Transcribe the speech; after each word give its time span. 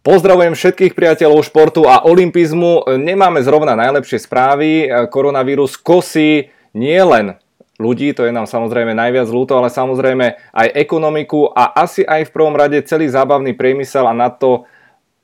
Pozdravujem 0.00 0.56
všetkých 0.56 0.96
priateľov 0.96 1.44
športu 1.44 1.84
a 1.84 2.00
olympizmu. 2.08 2.88
Nemáme 2.96 3.44
zrovna 3.44 3.76
najlepšie 3.76 4.24
správy. 4.24 4.88
Koronavírus 5.12 5.76
kosí 5.76 6.48
nielen 6.72 7.36
ľudí, 7.76 8.16
to 8.16 8.24
je 8.24 8.32
nám 8.32 8.48
samozrejme 8.48 8.96
najviac 8.96 9.28
ľúto, 9.28 9.60
ale 9.60 9.68
samozrejme 9.68 10.40
aj 10.56 10.68
ekonomiku 10.72 11.52
a 11.52 11.76
asi 11.76 12.00
aj 12.00 12.28
v 12.28 12.32
prvom 12.32 12.56
rade 12.56 12.80
celý 12.88 13.12
zábavný 13.12 13.52
priemysel 13.52 14.08
a 14.08 14.16
na 14.16 14.32
to 14.32 14.64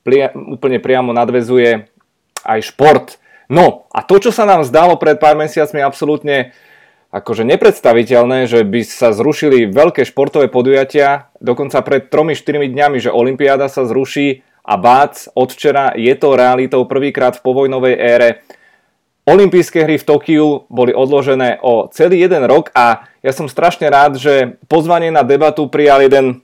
plia, 0.05 0.29
úplne 0.33 0.77
priamo 0.77 1.09
nadvezuje 1.09 1.89
aj 2.45 2.59
šport. 2.69 3.17
No 3.49 3.89
a 3.89 4.05
to, 4.05 4.21
čo 4.21 4.29
sa 4.29 4.45
nám 4.45 4.61
zdalo 4.61 5.01
pred 5.01 5.17
pár 5.17 5.33
mesiacmi 5.41 5.81
absolútne 5.81 6.53
akože 7.09 7.41
nepredstaviteľné, 7.49 8.45
že 8.45 8.61
by 8.61 8.85
sa 8.85 9.09
zrušili 9.09 9.73
veľké 9.73 10.05
športové 10.05 10.53
podujatia, 10.53 11.33
dokonca 11.41 11.81
pred 11.81 12.13
3-4 12.13 12.69
dňami, 12.69 12.97
že 13.01 13.09
Olympiáda 13.09 13.73
sa 13.73 13.81
zruší 13.89 14.45
a 14.67 14.75
bác, 14.75 15.31
od 15.31 15.47
včera 15.55 15.95
je 15.95 16.11
to 16.19 16.35
realitou 16.35 16.83
prvýkrát 16.83 17.39
v 17.39 17.43
povojnovej 17.47 17.95
ére. 17.95 18.29
Olympijské 19.23 19.87
hry 19.87 19.95
v 19.95 20.07
Tokiu 20.07 20.67
boli 20.67 20.91
odložené 20.91 21.63
o 21.63 21.87
celý 21.91 22.23
jeden 22.27 22.43
rok 22.47 22.71
a 22.75 23.07
ja 23.23 23.31
som 23.31 23.47
strašne 23.47 23.87
rád, 23.87 24.19
že 24.19 24.59
pozvanie 24.67 25.11
na 25.11 25.23
debatu 25.23 25.67
prijal 25.67 26.03
jeden 26.03 26.43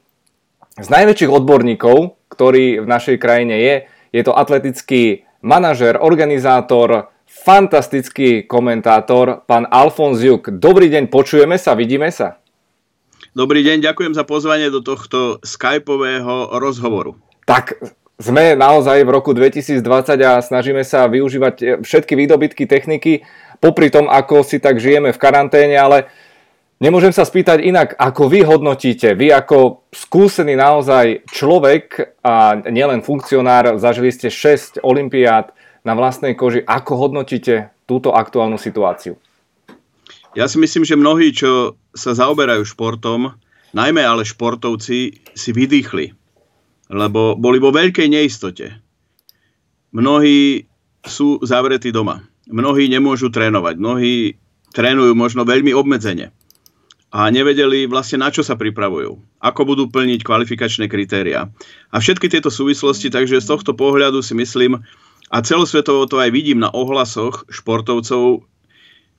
z 0.80 0.88
najväčších 0.88 1.32
odborníkov, 1.32 2.16
ktorý 2.32 2.84
v 2.84 2.88
našej 2.88 3.20
krajine 3.20 3.56
je. 3.60 3.76
Je 4.16 4.22
to 4.24 4.36
atletický 4.36 5.28
manažer, 5.44 6.00
organizátor, 6.00 7.12
fantastický 7.24 8.48
komentátor, 8.48 9.48
pán 9.48 9.68
Alfons 9.68 10.20
Juk. 10.20 10.52
Dobrý 10.60 10.92
deň, 10.92 11.08
počujeme 11.08 11.56
sa, 11.56 11.76
vidíme 11.76 12.12
sa. 12.12 12.40
Dobrý 13.32 13.64
deň, 13.64 13.80
ďakujem 13.80 14.14
za 14.14 14.28
pozvanie 14.28 14.70
do 14.70 14.84
tohto 14.84 15.40
skypového 15.42 16.60
rozhovoru. 16.60 17.18
Tak 17.48 17.80
sme 18.22 18.54
naozaj 18.54 19.02
v 19.06 19.14
roku 19.14 19.34
2020 19.34 19.84
a 20.22 20.42
snažíme 20.42 20.86
sa 20.86 21.10
využívať 21.10 21.82
všetky 21.82 22.14
výdobytky 22.14 22.64
techniky, 22.70 23.26
popri 23.58 23.90
tom, 23.90 24.12
ako 24.12 24.46
si 24.46 24.62
tak 24.62 24.78
žijeme 24.78 25.10
v 25.12 25.22
karanténe, 25.22 25.74
ale 25.74 26.12
nemôžem 26.78 27.12
sa 27.12 27.26
spýtať 27.26 27.64
inak, 27.64 27.98
ako 27.98 28.30
vy 28.30 28.46
hodnotíte, 28.46 29.18
vy 29.18 29.34
ako 29.34 29.88
skúsený 29.90 30.54
naozaj 30.54 31.26
človek 31.32 32.18
a 32.22 32.60
nielen 32.70 33.02
funkcionár, 33.02 33.82
zažili 33.82 34.14
ste 34.14 34.30
6 34.30 34.84
olimpiád, 34.86 35.52
na 35.84 35.94
vlastnej 35.94 36.34
koži. 36.34 36.64
Ako 36.64 36.96
hodnotíte 36.96 37.76
túto 37.84 38.16
aktuálnu 38.16 38.56
situáciu? 38.56 39.20
Ja 40.34 40.50
si 40.50 40.58
myslím, 40.58 40.88
že 40.88 40.98
mnohí, 40.98 41.30
čo 41.30 41.78
sa 41.94 42.18
zaoberajú 42.18 42.66
športom, 42.66 43.38
najmä 43.76 44.02
ale 44.02 44.26
športovci, 44.26 45.22
si 45.36 45.50
vydýchli, 45.54 46.16
lebo 46.92 47.36
boli 47.40 47.62
vo 47.62 47.72
veľkej 47.72 48.08
neistote. 48.12 48.76
Mnohí 49.94 50.66
sú 51.04 51.40
zavretí 51.46 51.94
doma. 51.94 52.26
Mnohí 52.50 52.90
nemôžu 52.92 53.32
trénovať. 53.32 53.76
Mnohí 53.80 54.36
trénujú 54.74 55.14
možno 55.14 55.46
veľmi 55.46 55.72
obmedzene 55.72 56.34
a 57.14 57.30
nevedeli 57.30 57.86
vlastne 57.86 58.26
na 58.26 58.34
čo 58.34 58.42
sa 58.42 58.58
pripravujú, 58.58 59.22
ako 59.38 59.62
budú 59.70 59.84
plniť 59.86 60.26
kvalifikačné 60.26 60.90
kritéria. 60.90 61.46
A 61.94 62.02
všetky 62.02 62.26
tieto 62.26 62.50
súvislosti, 62.50 63.14
takže 63.14 63.38
z 63.38 63.54
tohto 63.54 63.78
pohľadu 63.78 64.26
si 64.26 64.34
myslím, 64.34 64.82
a 65.30 65.38
celosvetovo 65.46 66.10
to 66.10 66.18
aj 66.18 66.34
vidím 66.34 66.58
na 66.58 66.74
ohlasoch 66.74 67.46
športovcov, 67.54 68.42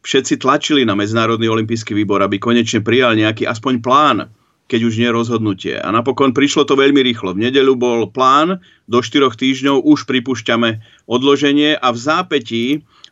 všetci 0.02 0.42
tlačili 0.42 0.82
na 0.82 0.98
Medzinárodný 0.98 1.46
olimpijský 1.46 1.94
výbor, 1.94 2.18
aby 2.26 2.42
konečne 2.42 2.82
prijal 2.82 3.14
nejaký 3.14 3.46
aspoň 3.46 3.74
plán, 3.78 4.18
keď 4.64 4.80
už 4.88 4.94
nie 4.96 5.10
rozhodnutie. 5.12 5.76
A 5.76 5.92
napokon 5.92 6.32
prišlo 6.32 6.64
to 6.64 6.74
veľmi 6.74 7.04
rýchlo. 7.04 7.36
V 7.36 7.48
nedeľu 7.48 7.76
bol 7.76 8.00
plán, 8.08 8.64
do 8.88 8.98
4 9.00 9.32
týždňov 9.32 9.84
už 9.84 10.08
pripúšťame 10.08 10.80
odloženie 11.08 11.76
a 11.76 11.88
v 11.92 11.98
zápetí, 11.98 12.64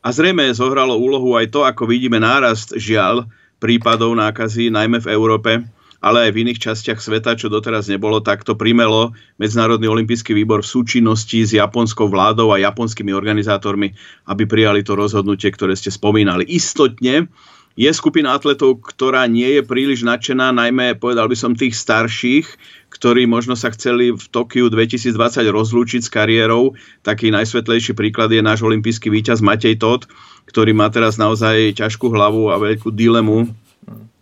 a 0.03 0.11
zrejme 0.11 0.50
zohralo 0.50 0.98
úlohu 0.98 1.39
aj 1.39 1.55
to, 1.55 1.62
ako 1.62 1.86
vidíme 1.86 2.19
nárast 2.19 2.74
žiaľ 2.74 3.30
prípadov 3.63 4.18
nákazy, 4.18 4.74
najmä 4.74 4.98
v 4.98 5.11
Európe, 5.14 5.63
ale 6.02 6.27
aj 6.27 6.30
v 6.35 6.40
iných 6.42 6.58
častiach 6.58 6.98
sveta, 6.98 7.39
čo 7.39 7.46
doteraz 7.46 7.86
nebolo, 7.86 8.19
tak 8.19 8.42
to 8.42 8.58
primelo 8.58 9.14
Medzinárodný 9.39 9.86
olimpijský 9.86 10.34
výbor 10.34 10.67
v 10.67 10.73
súčinnosti 10.74 11.46
s 11.46 11.55
japonskou 11.55 12.11
vládou 12.11 12.51
a 12.51 12.58
japonskými 12.58 13.14
organizátormi, 13.14 13.95
aby 14.27 14.42
prijali 14.42 14.83
to 14.83 14.98
rozhodnutie, 14.98 15.55
ktoré 15.55 15.79
ste 15.79 15.95
spomínali. 15.95 16.42
Istotne 16.51 17.30
je 17.72 17.90
skupina 17.92 18.36
atletov, 18.36 18.84
ktorá 18.84 19.24
nie 19.24 19.58
je 19.58 19.62
príliš 19.64 20.05
nadšená, 20.05 20.52
najmä 20.52 21.00
povedal 21.00 21.28
by 21.28 21.36
som 21.36 21.56
tých 21.56 21.72
starších, 21.72 22.46
ktorí 22.92 23.24
možno 23.24 23.56
sa 23.56 23.72
chceli 23.72 24.12
v 24.12 24.24
Tokiu 24.28 24.68
2020 24.68 25.16
rozlúčiť 25.48 26.00
s 26.05 26.12
kariérou. 26.12 26.77
Taký 27.00 27.33
najsvetlejší 27.33 27.96
príklad 27.96 28.28
je 28.28 28.44
náš 28.44 28.60
olimpijský 28.60 29.08
víťaz 29.08 29.40
Matej 29.40 29.80
Todt, 29.80 30.05
ktorý 30.44 30.77
má 30.77 30.92
teraz 30.92 31.16
naozaj 31.16 31.80
ťažkú 31.80 32.12
hlavu 32.12 32.52
a 32.52 32.60
veľkú 32.60 32.92
dilemu 32.92 33.48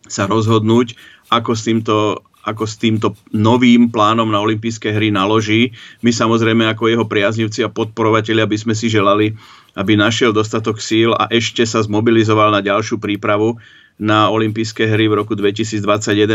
sa 0.06 0.30
rozhodnúť, 0.30 0.94
ako 1.30 1.50
s 1.54 1.62
týmto 1.66 1.96
ako 2.40 2.64
s 2.64 2.80
týmto 2.80 3.12
novým 3.36 3.92
plánom 3.92 4.24
na 4.24 4.40
olympijské 4.40 4.96
hry 4.96 5.12
naloží. 5.12 5.76
My 6.00 6.08
samozrejme 6.08 6.72
ako 6.72 6.88
jeho 6.88 7.04
priaznivci 7.04 7.60
a 7.60 7.72
podporovatelia 7.72 8.48
by 8.48 8.56
sme 8.56 8.72
si 8.72 8.88
želali, 8.88 9.36
aby 9.78 9.94
našiel 9.94 10.34
dostatok 10.34 10.82
síl 10.82 11.14
a 11.14 11.30
ešte 11.30 11.62
sa 11.66 11.82
zmobilizoval 11.82 12.50
na 12.50 12.60
ďalšiu 12.64 12.98
prípravu 12.98 13.58
na 14.00 14.32
olympijské 14.32 14.88
hry 14.88 15.12
v 15.12 15.20
roku 15.20 15.36
2021, 15.36 15.84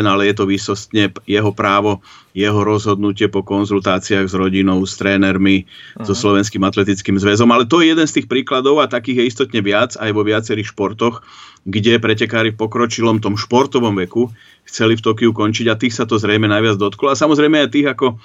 ale 0.06 0.29
je 0.29 0.35
to 0.38 0.46
výsostne 0.46 1.09
jeho 1.25 1.50
právo, 1.50 1.97
jeho 2.38 2.62
rozhodnutie 2.62 3.25
po 3.25 3.41
konzultáciách 3.41 4.29
s 4.29 4.38
rodinou, 4.38 4.85
s 4.85 4.94
trénermi, 5.01 5.66
uh-huh. 5.66 6.06
so 6.06 6.13
Slovenským 6.13 6.62
atletickým 6.62 7.18
zväzom. 7.18 7.50
Ale 7.50 7.66
to 7.66 7.81
je 7.81 7.97
jeden 7.97 8.06
z 8.06 8.22
tých 8.22 8.29
príkladov 8.29 8.85
a 8.85 8.85
takých 8.85 9.25
je 9.25 9.29
istotne 9.34 9.66
viac 9.66 9.97
aj 9.97 10.13
vo 10.13 10.22
viacerých 10.22 10.78
športoch, 10.78 11.25
kde 11.66 11.97
pretekári 11.97 12.53
v 12.53 12.62
pokročilom 12.62 13.18
tom 13.18 13.34
športovom 13.34 13.97
veku 13.97 14.29
chceli 14.69 14.94
v 14.94 15.01
Tokiu 15.01 15.34
končiť 15.34 15.66
a 15.74 15.79
tých 15.81 15.97
sa 15.97 16.06
to 16.06 16.22
zrejme 16.22 16.45
najviac 16.45 16.78
dotklo. 16.78 17.09
A 17.09 17.18
samozrejme 17.18 17.66
aj 17.66 17.74
tých 17.74 17.90
ako 17.90 18.22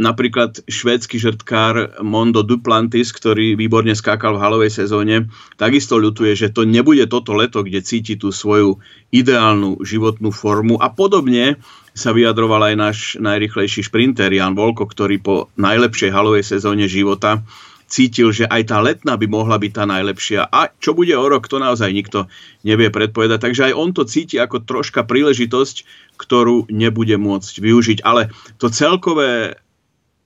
napríklad 0.00 0.64
švédsky 0.64 1.20
žrtkár 1.20 2.00
Mondo 2.00 2.40
Duplantis, 2.40 3.12
ktorý 3.12 3.56
výborne 3.56 3.92
skákal 3.92 4.36
v 4.36 4.42
halovej 4.42 4.72
sezóne, 4.72 5.28
takisto 5.60 6.00
ľutuje, 6.00 6.32
že 6.32 6.48
to 6.48 6.64
nebude 6.64 7.04
toto 7.12 7.36
leto, 7.36 7.60
kde 7.60 7.84
cíti 7.84 8.16
tú 8.16 8.32
svoju 8.32 8.80
ideálnu 9.12 9.84
životnú 9.84 10.32
formu 10.32 10.80
a 10.80 10.88
podobne 10.88 11.60
sa 11.92 12.16
vyjadroval 12.16 12.72
aj 12.72 12.74
náš 12.76 12.98
najrychlejší 13.20 13.84
šprinter 13.84 14.32
Jan 14.32 14.56
Volko, 14.56 14.88
ktorý 14.88 15.20
po 15.20 15.52
najlepšej 15.60 16.08
halovej 16.08 16.44
sezóne 16.44 16.88
života 16.88 17.44
cítil, 17.92 18.32
že 18.32 18.48
aj 18.48 18.72
tá 18.72 18.80
letná 18.80 19.20
by 19.20 19.28
mohla 19.28 19.60
byť 19.60 19.72
tá 19.76 19.84
najlepšia. 19.84 20.48
A 20.48 20.72
čo 20.80 20.96
bude 20.96 21.12
o 21.12 21.28
rok, 21.28 21.44
to 21.44 21.60
naozaj 21.60 21.92
nikto 21.92 22.24
nevie 22.64 22.88
predpovedať. 22.88 23.44
Takže 23.44 23.62
aj 23.68 23.76
on 23.76 23.92
to 23.92 24.08
cíti 24.08 24.40
ako 24.40 24.64
troška 24.64 25.04
príležitosť, 25.04 25.84
ktorú 26.16 26.72
nebude 26.72 27.20
môcť 27.20 27.54
využiť. 27.60 27.98
Ale 28.00 28.32
to 28.56 28.72
celkové 28.72 29.60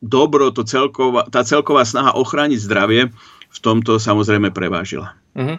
dobro, 0.01 0.53
to 0.53 0.63
celková, 0.63 1.29
tá 1.29 1.43
celková 1.43 1.85
snaha 1.85 2.15
ochrániť 2.17 2.61
zdravie 2.61 3.03
v 3.49 3.59
tomto 3.59 3.97
samozrejme 3.97 4.53
prevážila. 4.53 5.17
Mm-hmm. 5.37 5.59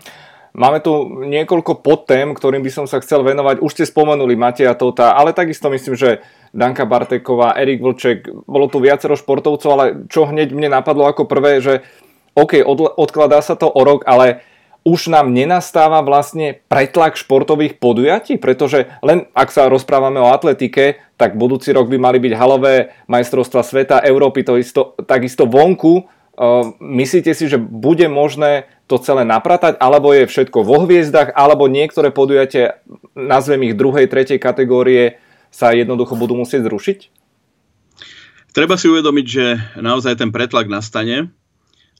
Máme 0.58 0.82
tu 0.82 0.90
niekoľko 1.22 1.86
podtém, 1.86 2.34
ktorým 2.34 2.66
by 2.66 2.72
som 2.74 2.86
sa 2.90 2.98
chcel 2.98 3.22
venovať. 3.22 3.62
Už 3.62 3.78
ste 3.78 3.86
spomenuli 3.86 4.34
Mateja 4.34 4.74
Tota, 4.74 5.14
ale 5.14 5.30
takisto 5.30 5.70
myslím, 5.70 5.94
že 5.94 6.26
Danka 6.50 6.90
Barteková, 6.90 7.54
Erik 7.54 7.78
Vlček, 7.78 8.26
bolo 8.50 8.66
tu 8.66 8.82
viacero 8.82 9.14
športovcov, 9.14 9.70
ale 9.70 9.86
čo 10.10 10.26
hneď 10.26 10.50
mne 10.58 10.74
napadlo 10.74 11.06
ako 11.06 11.30
prvé, 11.30 11.62
že 11.62 11.86
OK, 12.34 12.66
odkladá 12.98 13.38
sa 13.46 13.54
to 13.54 13.70
o 13.70 13.82
rok, 13.86 14.02
ale 14.10 14.42
už 14.88 15.12
nám 15.12 15.36
nenastáva 15.36 16.00
vlastne 16.00 16.64
pretlak 16.72 17.20
športových 17.20 17.76
podujatí, 17.76 18.40
pretože 18.40 18.88
len 19.04 19.28
ak 19.36 19.52
sa 19.52 19.68
rozprávame 19.68 20.24
o 20.24 20.32
atletike, 20.32 21.04
tak 21.20 21.36
budúci 21.36 21.76
rok 21.76 21.92
by 21.92 22.00
mali 22.00 22.24
byť 22.24 22.34
halové 22.40 22.96
majstrovstva 23.12 23.68
sveta, 23.68 24.00
Európy, 24.00 24.48
to 24.48 24.56
isto, 24.56 24.96
takisto 25.04 25.44
vonku. 25.44 26.08
Uh, 26.38 26.72
myslíte 26.80 27.36
si, 27.36 27.52
že 27.52 27.60
bude 27.60 28.08
možné 28.08 28.72
to 28.88 28.96
celé 29.02 29.28
napratať, 29.28 29.76
alebo 29.84 30.16
je 30.16 30.30
všetko 30.30 30.64
vo 30.64 30.88
hviezdach, 30.88 31.36
alebo 31.36 31.68
niektoré 31.68 32.14
podujatia, 32.14 32.80
nazvem 33.12 33.68
ich 33.68 33.76
druhej, 33.76 34.08
tretej 34.08 34.40
kategórie, 34.40 35.20
sa 35.52 35.76
jednoducho 35.76 36.16
budú 36.16 36.40
musieť 36.40 36.70
zrušiť? 36.70 37.00
Treba 38.56 38.80
si 38.80 38.88
uvedomiť, 38.88 39.26
že 39.28 39.46
naozaj 39.82 40.22
ten 40.22 40.30
pretlak 40.32 40.72
nastane 40.72 41.34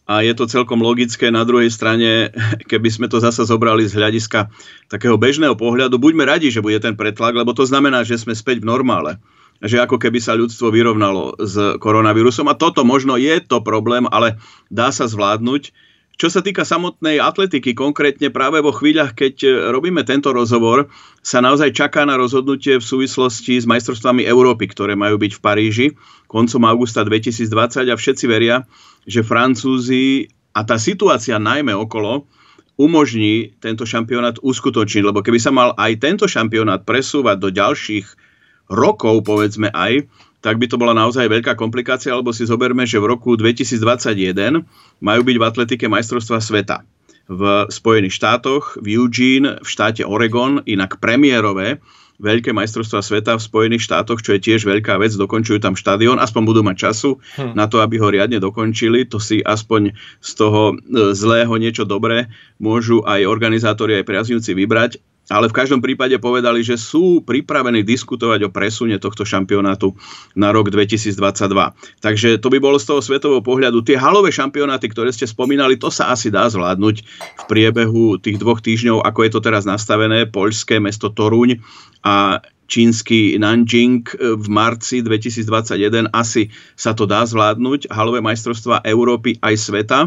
a 0.08 0.24
je 0.24 0.32
to 0.32 0.48
celkom 0.48 0.80
logické. 0.80 1.28
Na 1.28 1.44
druhej 1.44 1.68
strane, 1.68 2.32
keby 2.72 2.88
sme 2.88 3.08
to 3.12 3.20
zasa 3.20 3.44
zobrali 3.44 3.84
z 3.84 4.00
hľadiska 4.00 4.48
takého 4.88 5.20
bežného 5.20 5.60
pohľadu, 5.60 6.00
buďme 6.00 6.24
radi, 6.24 6.48
že 6.48 6.64
bude 6.64 6.80
ten 6.80 6.96
pretlak, 6.96 7.36
lebo 7.36 7.52
to 7.52 7.68
znamená, 7.68 8.08
že 8.08 8.16
sme 8.16 8.32
späť 8.32 8.64
v 8.64 8.72
normále. 8.72 9.20
Že 9.60 9.90
ako 9.90 9.98
keby 10.00 10.22
sa 10.22 10.38
ľudstvo 10.38 10.70
vyrovnalo 10.72 11.36
s 11.42 11.58
koronavírusom. 11.84 12.48
A 12.48 12.56
toto 12.56 12.88
možno 12.88 13.20
je 13.20 13.42
to 13.44 13.60
problém, 13.60 14.08
ale 14.08 14.40
dá 14.72 14.94
sa 14.94 15.10
zvládnuť. 15.10 15.76
Čo 16.18 16.34
sa 16.34 16.42
týka 16.42 16.66
samotnej 16.66 17.22
atletiky, 17.22 17.78
konkrétne 17.78 18.34
práve 18.34 18.58
vo 18.58 18.74
chvíľach, 18.74 19.14
keď 19.14 19.36
e, 19.46 19.50
robíme 19.70 20.02
tento 20.02 20.34
rozhovor, 20.34 20.90
sa 21.22 21.46
naozaj 21.46 21.78
čaká 21.78 22.10
na 22.10 22.18
rozhodnutie 22.18 22.82
v 22.82 22.86
súvislosti 22.86 23.62
s 23.62 23.70
majstrovstvami 23.70 24.26
Európy, 24.26 24.66
ktoré 24.66 24.98
majú 24.98 25.22
byť 25.22 25.38
v 25.38 25.44
Paríži 25.46 25.88
koncom 26.26 26.66
augusta 26.66 27.06
2020 27.06 27.94
a 27.94 27.96
všetci 27.96 28.26
veria, 28.26 28.66
že 29.08 29.24
Francúzi 29.24 30.28
a 30.52 30.68
tá 30.68 30.76
situácia 30.76 31.40
najmä 31.40 31.72
okolo 31.72 32.28
umožní 32.78 33.58
tento 33.58 33.88
šampionát 33.88 34.38
uskutočniť, 34.38 35.04
lebo 35.08 35.26
keby 35.26 35.40
sa 35.42 35.50
mal 35.50 35.74
aj 35.74 35.98
tento 35.98 36.30
šampionát 36.30 36.86
presúvať 36.86 37.38
do 37.42 37.50
ďalších 37.50 38.06
rokov, 38.70 39.26
povedzme 39.26 39.74
aj, 39.74 40.06
tak 40.46 40.62
by 40.62 40.70
to 40.70 40.78
bola 40.78 40.94
naozaj 40.94 41.26
veľká 41.26 41.58
komplikácia, 41.58 42.14
lebo 42.14 42.30
si 42.30 42.46
zoberme, 42.46 42.86
že 42.86 43.02
v 43.02 43.18
roku 43.18 43.34
2021 43.34 44.62
majú 45.02 45.22
byť 45.26 45.36
v 45.42 45.44
atletike 45.44 45.86
majstrovstva 45.90 46.38
sveta. 46.38 46.86
V 47.28 47.68
Spojených 47.68 48.16
štátoch, 48.16 48.80
v 48.80 48.96
Eugene, 49.02 49.60
v 49.60 49.68
štáte 49.68 50.06
Oregon, 50.06 50.64
inak 50.64 51.02
premiérové, 51.02 51.82
veľké 52.18 52.50
majstrovstvá 52.54 53.02
sveta 53.06 53.38
v 53.38 53.46
Spojených 53.46 53.86
štátoch, 53.86 54.26
čo 54.26 54.34
je 54.34 54.42
tiež 54.42 54.66
veľká 54.66 54.98
vec, 54.98 55.14
dokončujú 55.14 55.62
tam 55.62 55.78
štadión, 55.78 56.18
aspoň 56.18 56.44
budú 56.46 56.62
mať 56.66 56.90
času 56.90 57.22
hm. 57.38 57.54
na 57.54 57.70
to, 57.70 57.82
aby 57.82 58.02
ho 58.02 58.10
riadne 58.10 58.42
dokončili, 58.42 59.06
to 59.06 59.22
si 59.22 59.42
aspoň 59.42 59.94
z 60.22 60.32
toho 60.34 60.74
e, 60.74 61.14
zlého 61.14 61.54
niečo 61.62 61.86
dobré 61.86 62.30
môžu 62.58 63.06
aj 63.06 63.26
organizátori, 63.30 64.02
aj 64.02 64.08
priaznivci 64.10 64.52
vybrať 64.58 64.92
ale 65.28 65.52
v 65.52 65.58
každom 65.58 65.84
prípade 65.84 66.16
povedali, 66.20 66.64
že 66.64 66.80
sú 66.80 67.24
pripravení 67.24 67.84
diskutovať 67.84 68.48
o 68.48 68.54
presune 68.54 68.96
tohto 68.98 69.28
šampionátu 69.28 69.92
na 70.34 70.56
rok 70.56 70.72
2022. 70.72 71.14
Takže 72.00 72.40
to 72.40 72.48
by 72.48 72.58
bolo 72.64 72.80
z 72.80 72.88
toho 72.88 73.02
svetového 73.04 73.44
pohľadu. 73.44 73.84
Tie 73.84 74.00
halové 74.00 74.32
šampionáty, 74.32 74.88
ktoré 74.92 75.12
ste 75.12 75.28
spomínali, 75.28 75.76
to 75.76 75.92
sa 75.92 76.12
asi 76.16 76.32
dá 76.32 76.48
zvládnuť 76.48 76.96
v 77.04 77.44
priebehu 77.48 78.20
tých 78.24 78.40
dvoch 78.40 78.64
týždňov, 78.64 79.04
ako 79.04 79.20
je 79.28 79.32
to 79.36 79.40
teraz 79.44 79.64
nastavené. 79.68 80.28
Poľské 80.28 80.80
mesto 80.80 81.12
Toruň 81.12 81.60
a 82.08 82.40
čínsky 82.68 83.40
Nanjing 83.40 84.04
v 84.20 84.48
marci 84.52 85.00
2021 85.00 86.12
asi 86.12 86.52
sa 86.76 86.92
to 86.92 87.08
dá 87.08 87.24
zvládnuť. 87.24 87.88
Halové 87.92 88.20
majstrovstva 88.20 88.84
Európy 88.84 89.40
aj 89.40 89.56
sveta 89.56 90.00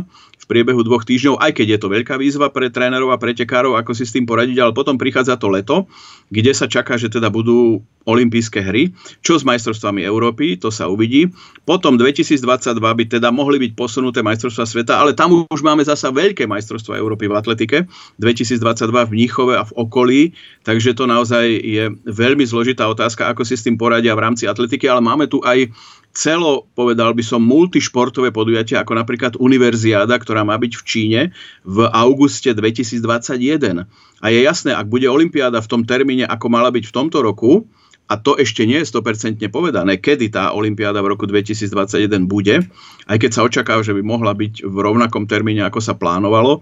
priebehu 0.50 0.82
dvoch 0.82 1.06
týždňov, 1.06 1.38
aj 1.38 1.62
keď 1.62 1.66
je 1.70 1.78
to 1.78 1.86
veľká 1.86 2.18
výzva 2.18 2.50
pre 2.50 2.66
trénerov 2.74 3.14
a 3.14 3.22
pretekárov, 3.22 3.78
ako 3.78 3.94
si 3.94 4.02
s 4.02 4.10
tým 4.10 4.26
poradiť, 4.26 4.58
ale 4.58 4.74
potom 4.74 4.98
prichádza 4.98 5.38
to 5.38 5.46
leto, 5.46 5.86
kde 6.34 6.50
sa 6.50 6.66
čaká, 6.66 6.98
že 6.98 7.06
teda 7.06 7.30
budú 7.30 7.86
olympijské 8.10 8.64
hry. 8.64 8.90
Čo 9.22 9.38
s 9.38 9.46
majstrovstvami 9.46 10.02
Európy, 10.02 10.58
to 10.58 10.72
sa 10.72 10.90
uvidí. 10.90 11.30
Potom 11.68 11.94
2022 11.94 12.42
by 12.80 13.04
teda 13.06 13.28
mohli 13.30 13.62
byť 13.62 13.72
posunuté 13.78 14.24
majstrovstvá 14.26 14.66
sveta, 14.66 14.94
ale 14.98 15.14
tam 15.14 15.46
už 15.46 15.60
máme 15.62 15.86
zasa 15.86 16.10
veľké 16.10 16.48
majstrovstvá 16.50 16.98
Európy 16.98 17.30
v 17.30 17.38
atletike. 17.38 17.78
2022 18.18 19.06
v 19.06 19.10
Mníchove 19.14 19.54
a 19.54 19.62
v 19.68 19.72
okolí, 19.78 20.20
takže 20.66 20.96
to 20.96 21.06
naozaj 21.06 21.44
je 21.46 21.92
veľmi 22.08 22.42
zložitá 22.42 22.88
otázka, 22.88 23.30
ako 23.30 23.46
si 23.46 23.54
s 23.54 23.64
tým 23.68 23.76
poradia 23.78 24.16
v 24.16 24.24
rámci 24.26 24.48
atletiky, 24.48 24.88
ale 24.88 25.04
máme 25.04 25.28
tu 25.28 25.38
aj 25.44 25.70
celo, 26.10 26.66
povedal 26.74 27.14
by 27.14 27.22
som, 27.22 27.40
multišportové 27.42 28.34
podujatie, 28.34 28.74
ako 28.74 28.98
napríklad 28.98 29.32
Univerziáda, 29.38 30.18
ktorá 30.18 30.42
má 30.42 30.58
byť 30.58 30.72
v 30.74 30.82
Číne 30.82 31.20
v 31.62 31.86
auguste 31.90 32.50
2021. 32.50 33.86
A 34.20 34.26
je 34.28 34.40
jasné, 34.42 34.74
ak 34.74 34.90
bude 34.90 35.06
Olympiáda 35.06 35.62
v 35.62 35.70
tom 35.70 35.82
termíne, 35.86 36.26
ako 36.26 36.46
mala 36.50 36.68
byť 36.74 36.84
v 36.90 36.94
tomto 36.94 37.22
roku, 37.22 37.64
a 38.10 38.18
to 38.18 38.34
ešte 38.34 38.66
nie 38.66 38.82
je 38.82 38.90
100% 38.90 39.38
povedané, 39.54 40.02
kedy 40.02 40.34
tá 40.34 40.50
Olympiáda 40.50 40.98
v 40.98 41.14
roku 41.14 41.30
2021 41.30 42.26
bude, 42.26 42.66
aj 43.06 43.16
keď 43.22 43.30
sa 43.30 43.46
očakáva, 43.46 43.86
že 43.86 43.94
by 43.94 44.02
mohla 44.02 44.34
byť 44.34 44.66
v 44.66 44.76
rovnakom 44.82 45.30
termíne, 45.30 45.62
ako 45.62 45.78
sa 45.78 45.94
plánovalo, 45.94 46.58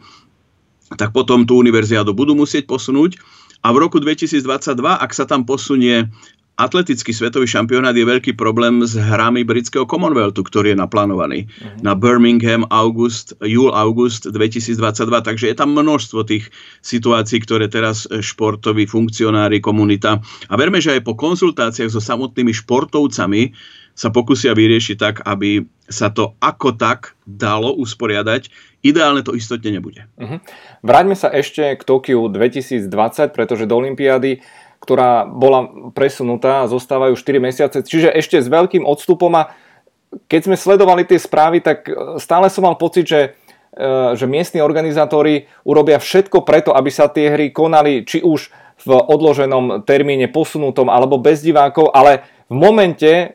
tak 1.00 1.16
potom 1.16 1.48
tú 1.48 1.56
univerziádu 1.56 2.12
budú 2.12 2.36
musieť 2.36 2.68
posunúť. 2.68 3.16
A 3.64 3.74
v 3.74 3.80
roku 3.80 3.98
2022, 3.98 4.44
ak 4.86 5.10
sa 5.10 5.24
tam 5.26 5.42
posunie 5.42 6.06
atletický 6.58 7.14
svetový 7.14 7.46
šampionát 7.46 7.94
je 7.94 8.02
veľký 8.02 8.34
problém 8.34 8.82
s 8.82 8.98
hrami 8.98 9.46
britského 9.46 9.86
Commonwealthu, 9.86 10.42
ktorý 10.42 10.74
je 10.74 10.78
naplánovaný 10.82 11.46
uh-huh. 11.46 11.86
na 11.86 11.94
Birmingham 11.94 12.66
august, 12.74 13.38
júl-august 13.38 14.26
2022. 14.26 14.74
Takže 15.22 15.54
je 15.54 15.56
tam 15.56 15.70
množstvo 15.72 16.26
tých 16.26 16.50
situácií, 16.82 17.38
ktoré 17.46 17.70
teraz 17.70 18.10
športoví 18.10 18.90
funkcionári, 18.90 19.62
komunita 19.62 20.18
a 20.50 20.54
verme, 20.58 20.82
že 20.82 20.98
aj 20.98 21.06
po 21.06 21.14
konzultáciách 21.14 21.94
so 21.94 22.02
samotnými 22.02 22.50
športovcami 22.50 23.54
sa 23.94 24.10
pokusia 24.10 24.54
vyriešiť 24.54 24.96
tak, 24.98 25.14
aby 25.26 25.66
sa 25.86 26.10
to 26.10 26.38
ako 26.38 26.74
tak 26.78 27.18
dalo 27.26 27.74
usporiadať. 27.74 28.46
Ideálne 28.86 29.26
to 29.26 29.34
istotne 29.34 29.74
nebude. 29.74 30.06
Uh-huh. 30.18 30.38
Vráťme 30.86 31.18
sa 31.18 31.30
ešte 31.34 31.74
k 31.74 31.82
Tokiu 31.82 32.30
2020, 32.30 32.90
pretože 33.34 33.66
do 33.66 33.74
Olympiády 33.74 34.38
ktorá 34.88 35.28
bola 35.28 35.92
presunutá 35.92 36.64
zostávajú 36.64 37.12
4 37.12 37.44
mesiace. 37.44 37.84
Čiže 37.84 38.08
ešte 38.08 38.40
s 38.40 38.48
veľkým 38.48 38.88
odstupom 38.88 39.28
a 39.36 39.52
keď 40.24 40.48
sme 40.48 40.56
sledovali 40.56 41.04
tie 41.04 41.20
správy, 41.20 41.60
tak 41.60 41.84
e, 41.84 42.16
stále 42.16 42.48
som 42.48 42.64
mal 42.64 42.80
pocit, 42.80 43.04
že, 43.04 43.36
e, 43.76 44.16
že 44.16 44.24
miestni 44.24 44.64
organizátori 44.64 45.44
urobia 45.68 46.00
všetko 46.00 46.40
preto, 46.40 46.72
aby 46.72 46.88
sa 46.88 47.12
tie 47.12 47.28
hry 47.28 47.52
konali 47.52 48.08
či 48.08 48.24
už 48.24 48.48
v 48.88 48.90
odloženom 48.96 49.84
termíne 49.84 50.32
posunutom 50.32 50.88
alebo 50.88 51.20
bez 51.20 51.44
divákov, 51.44 51.92
ale 51.92 52.24
v 52.48 52.56
momente, 52.56 53.12
e, 53.12 53.26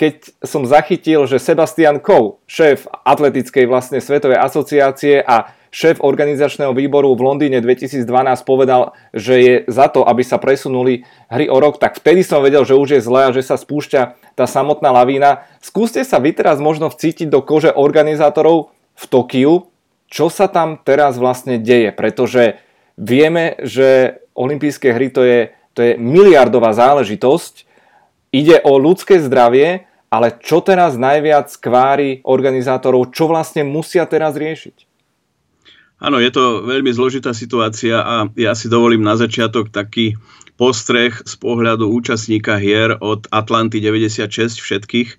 keď 0.00 0.14
som 0.40 0.64
zachytil, 0.64 1.28
že 1.28 1.36
Sebastian 1.36 2.00
Coe, 2.00 2.40
šéf 2.48 2.88
atletickej 3.04 3.68
vlastne 3.68 4.00
svetovej 4.00 4.40
asociácie 4.40 5.20
a 5.20 5.52
šéf 5.70 6.02
organizačného 6.02 6.74
výboru 6.74 7.14
v 7.14 7.22
Londýne 7.22 7.62
2012 7.62 8.02
povedal, 8.42 8.94
že 9.14 9.34
je 9.38 9.54
za 9.70 9.86
to, 9.86 10.02
aby 10.02 10.26
sa 10.26 10.42
presunuli 10.42 11.06
hry 11.30 11.46
o 11.46 11.56
rok, 11.62 11.78
tak 11.78 12.02
vtedy 12.02 12.26
som 12.26 12.42
vedel, 12.42 12.66
že 12.66 12.74
už 12.74 12.98
je 12.98 13.00
zle 13.00 13.30
a 13.30 13.34
že 13.34 13.46
sa 13.46 13.54
spúšťa 13.54 14.34
tá 14.34 14.44
samotná 14.50 14.90
lavína. 14.90 15.46
Skúste 15.62 16.02
sa 16.02 16.18
vy 16.18 16.34
teraz 16.34 16.58
možno 16.58 16.90
vcítiť 16.90 17.30
do 17.30 17.40
kože 17.40 17.70
organizátorov 17.70 18.74
v 18.98 19.04
Tokiu, 19.06 19.54
čo 20.10 20.26
sa 20.26 20.50
tam 20.50 20.82
teraz 20.82 21.16
vlastne 21.22 21.62
deje, 21.62 21.94
pretože 21.94 22.58
vieme, 22.98 23.54
že 23.62 24.18
olympijské 24.34 24.90
hry 24.90 25.08
to 25.14 25.22
je, 25.22 25.40
to 25.72 25.80
je 25.86 25.92
miliardová 25.94 26.74
záležitosť, 26.74 27.70
ide 28.34 28.58
o 28.66 28.74
ľudské 28.74 29.22
zdravie, 29.22 29.86
ale 30.10 30.34
čo 30.42 30.58
teraz 30.58 30.98
najviac 30.98 31.46
kvári 31.62 32.18
organizátorov, 32.26 33.14
čo 33.14 33.30
vlastne 33.30 33.62
musia 33.62 34.02
teraz 34.10 34.34
riešiť? 34.34 34.89
Áno, 36.00 36.16
je 36.16 36.32
to 36.32 36.64
veľmi 36.64 36.88
zložitá 36.96 37.36
situácia 37.36 38.00
a 38.00 38.24
ja 38.32 38.56
si 38.56 38.72
dovolím 38.72 39.04
na 39.04 39.20
začiatok 39.20 39.68
taký 39.68 40.16
postreh 40.56 41.12
z 41.12 41.34
pohľadu 41.36 41.92
účastníka 41.92 42.56
hier 42.56 42.96
od 43.04 43.28
Atlanty 43.28 43.84
96 43.84 44.56
všetkých. 44.56 45.10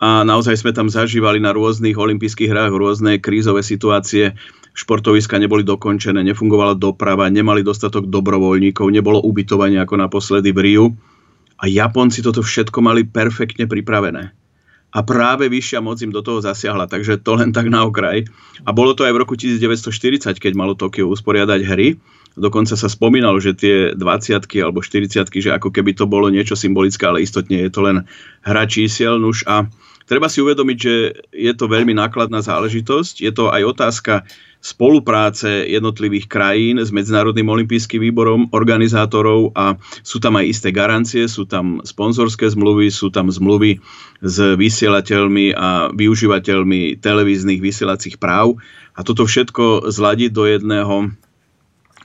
A 0.00 0.20
naozaj 0.24 0.60
sme 0.60 0.76
tam 0.76 0.92
zažívali 0.92 1.40
na 1.40 1.56
rôznych 1.56 1.96
olympijských 1.96 2.52
hrách 2.52 2.72
rôzne 2.72 3.16
krízové 3.16 3.64
situácie. 3.64 4.36
Športoviska 4.76 5.40
neboli 5.40 5.64
dokončené, 5.64 6.20
nefungovala 6.24 6.76
doprava, 6.76 7.28
nemali 7.28 7.64
dostatok 7.64 8.08
dobrovoľníkov, 8.08 8.92
nebolo 8.92 9.24
ubytovanie 9.24 9.80
ako 9.80 10.04
naposledy 10.04 10.52
v 10.52 10.60
Riu. 10.60 10.86
A 11.60 11.68
Japonci 11.68 12.24
toto 12.24 12.40
všetko 12.44 12.80
mali 12.80 13.04
perfektne 13.04 13.68
pripravené 13.68 14.39
a 14.90 14.98
práve 15.06 15.46
vyššia 15.46 15.78
moc 15.78 16.02
im 16.02 16.10
do 16.10 16.18
toho 16.18 16.42
zasiahla, 16.42 16.90
takže 16.90 17.22
to 17.22 17.38
len 17.38 17.54
tak 17.54 17.70
na 17.70 17.86
okraj. 17.86 18.26
A 18.66 18.70
bolo 18.74 18.92
to 18.92 19.06
aj 19.06 19.14
v 19.14 19.20
roku 19.22 19.34
1940, 19.38 20.34
keď 20.34 20.52
malo 20.58 20.74
Tokio 20.74 21.06
usporiadať 21.06 21.60
hry. 21.62 21.94
Dokonca 22.34 22.78
sa 22.78 22.86
spomínalo, 22.86 23.42
že 23.42 23.54
tie 23.54 23.76
20 23.94 24.02
alebo 24.62 24.82
40 24.82 25.30
že 25.30 25.50
ako 25.50 25.70
keby 25.74 25.94
to 25.94 26.06
bolo 26.06 26.30
niečo 26.30 26.54
symbolické, 26.54 27.06
ale 27.06 27.22
istotne 27.22 27.62
je 27.66 27.70
to 27.70 27.80
len 27.86 28.06
hra 28.42 28.66
čísiel. 28.66 29.18
Nuž 29.18 29.42
a 29.46 29.66
treba 30.06 30.30
si 30.30 30.42
uvedomiť, 30.42 30.78
že 30.78 30.94
je 31.34 31.52
to 31.54 31.70
veľmi 31.70 31.94
nákladná 31.94 32.42
záležitosť. 32.42 33.22
Je 33.22 33.30
to 33.34 33.50
aj 33.50 33.62
otázka 33.62 34.26
spolupráce 34.60 35.64
jednotlivých 35.66 36.28
krajín 36.28 36.76
s 36.76 36.92
Medzinárodným 36.92 37.48
olympijským 37.48 38.04
výborom, 38.04 38.52
organizátorov 38.52 39.56
a 39.56 39.80
sú 40.04 40.20
tam 40.20 40.36
aj 40.36 40.52
isté 40.52 40.68
garancie, 40.68 41.24
sú 41.24 41.48
tam 41.48 41.80
sponzorské 41.80 42.44
zmluvy, 42.52 42.92
sú 42.92 43.08
tam 43.08 43.32
zmluvy 43.32 43.80
s 44.20 44.36
vysielateľmi 44.36 45.56
a 45.56 45.88
využívateľmi 45.96 47.00
televíznych 47.00 47.64
vysielacích 47.64 48.20
práv 48.20 48.60
a 48.92 49.00
toto 49.00 49.24
všetko 49.24 49.88
zladiť 49.88 50.30
do 50.30 50.44
jedného 50.44 50.96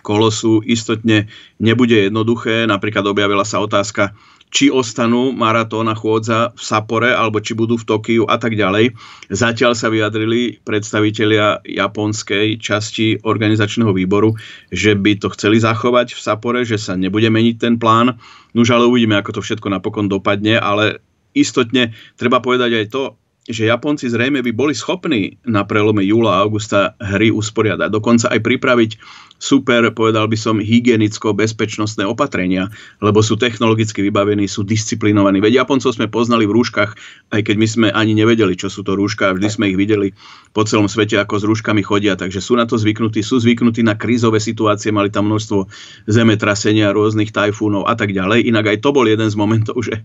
kolosu 0.05 0.61
istotne 0.61 1.27
nebude 1.57 1.97
jednoduché. 1.97 2.69
Napríklad 2.69 3.09
objavila 3.09 3.41
sa 3.41 3.57
otázka, 3.57 4.13
či 4.55 4.71
ostanú 4.71 5.35
maratóna 5.35 5.91
chôdza 5.91 6.55
v 6.55 6.61
Sapore, 6.63 7.11
alebo 7.11 7.43
či 7.43 7.51
budú 7.51 7.75
v 7.75 7.83
Tokiu 7.83 8.23
a 8.23 8.39
tak 8.39 8.55
ďalej. 8.55 8.95
Zatiaľ 9.27 9.75
sa 9.75 9.91
vyjadrili 9.91 10.63
predstavitelia 10.63 11.59
japonskej 11.67 12.55
časti 12.63 13.19
organizačného 13.27 13.91
výboru, 13.91 14.31
že 14.71 14.95
by 14.95 15.19
to 15.19 15.27
chceli 15.35 15.59
zachovať 15.59 16.15
v 16.15 16.23
Sapore, 16.23 16.63
že 16.63 16.79
sa 16.79 16.95
nebude 16.95 17.27
meniť 17.27 17.55
ten 17.59 17.75
plán. 17.75 18.15
Nuž 18.55 18.71
ale 18.71 18.87
uvidíme, 18.87 19.19
ako 19.19 19.35
to 19.37 19.41
všetko 19.43 19.67
napokon 19.67 20.07
dopadne, 20.07 20.55
ale 20.55 21.03
istotne 21.35 21.91
treba 22.15 22.39
povedať 22.39 22.71
aj 22.79 22.85
to, 22.95 23.03
že 23.45 23.69
Japonci 23.69 24.09
zrejme 24.09 24.41
by 24.41 24.51
boli 24.57 24.73
schopní 24.73 25.37
na 25.45 25.61
prelome 25.61 26.01
júla 26.01 26.41
a 26.41 26.41
augusta 26.41 26.97
hry 26.97 27.29
usporiadať. 27.29 27.93
Dokonca 27.93 28.33
aj 28.33 28.41
pripraviť 28.41 28.91
super, 29.37 29.85
povedal 29.93 30.25
by 30.25 30.37
som, 30.39 30.57
hygienicko-bezpečnostné 30.57 32.07
opatrenia, 32.07 32.71
lebo 33.03 33.21
sú 33.21 33.37
technologicky 33.37 34.01
vybavení, 34.01 34.49
sú 34.49 34.65
disciplinovaní. 34.65 35.43
Veď 35.43 35.61
Japoncov 35.61 35.93
sme 35.93 36.09
poznali 36.09 36.49
v 36.49 36.55
rúškach, 36.57 36.97
aj 37.35 37.41
keď 37.45 37.55
my 37.59 37.67
sme 37.67 37.87
ani 37.93 38.17
nevedeli, 38.17 38.57
čo 38.57 38.71
sú 38.71 38.81
to 38.81 38.97
rúška, 38.97 39.35
vždy 39.35 39.47
sme 39.51 39.65
ich 39.69 39.77
videli 39.77 40.15
po 40.55 40.63
celom 40.63 40.89
svete, 40.89 41.19
ako 41.19 41.37
s 41.37 41.45
rúškami 41.45 41.83
chodia, 41.85 42.17
takže 42.17 42.41
sú 42.41 42.57
na 42.57 42.65
to 42.65 42.79
zvyknutí, 42.79 43.21
sú 43.21 43.37
zvyknutí 43.43 43.85
na 43.85 43.93
krízové 43.93 44.41
situácie, 44.41 44.89
mali 44.89 45.11
tam 45.11 45.29
množstvo 45.29 45.67
zemetrasenia, 46.09 46.95
rôznych 46.95 47.29
tajfúnov 47.35 47.85
a 47.85 47.93
tak 47.93 48.15
ďalej. 48.15 48.47
Inak 48.49 48.73
aj 48.73 48.77
to 48.81 48.89
bol 48.95 49.05
jeden 49.05 49.27
z 49.27 49.35
momentov, 49.35 49.77
že 49.83 50.01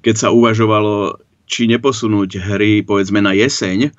keď 0.00 0.14
sa 0.16 0.28
uvažovalo 0.32 1.20
či 1.50 1.66
neposunúť 1.66 2.38
hry 2.38 2.86
povedzme 2.86 3.18
na 3.18 3.34
jeseň 3.34 3.90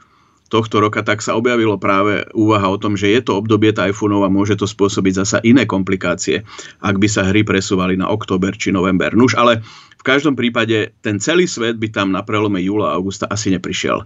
tohto 0.51 0.83
roka, 0.83 0.99
tak 0.99 1.23
sa 1.23 1.35
objavilo 1.39 1.79
práve 1.79 2.27
úvaha 2.35 2.67
o 2.67 2.75
tom, 2.75 2.99
že 2.99 3.07
je 3.07 3.23
to 3.23 3.39
obdobie 3.39 3.71
tajfúnov 3.71 4.27
a 4.27 4.33
môže 4.33 4.59
to 4.59 4.67
spôsobiť 4.67 5.23
zasa 5.23 5.37
iné 5.47 5.63
komplikácie, 5.63 6.43
ak 6.83 6.95
by 6.99 7.07
sa 7.07 7.23
hry 7.23 7.47
presúvali 7.47 7.95
na 7.95 8.11
október 8.11 8.55
či 8.59 8.75
november. 8.75 9.15
Nuž, 9.15 9.39
ale 9.39 9.63
v 9.95 10.03
každom 10.03 10.35
prípade 10.35 10.91
ten 10.99 11.23
celý 11.23 11.47
svet 11.47 11.79
by 11.79 11.87
tam 11.87 12.11
na 12.11 12.19
prelome 12.19 12.59
júla 12.59 12.91
a 12.91 12.95
augusta 12.99 13.31
asi 13.31 13.55
neprišiel 13.55 14.03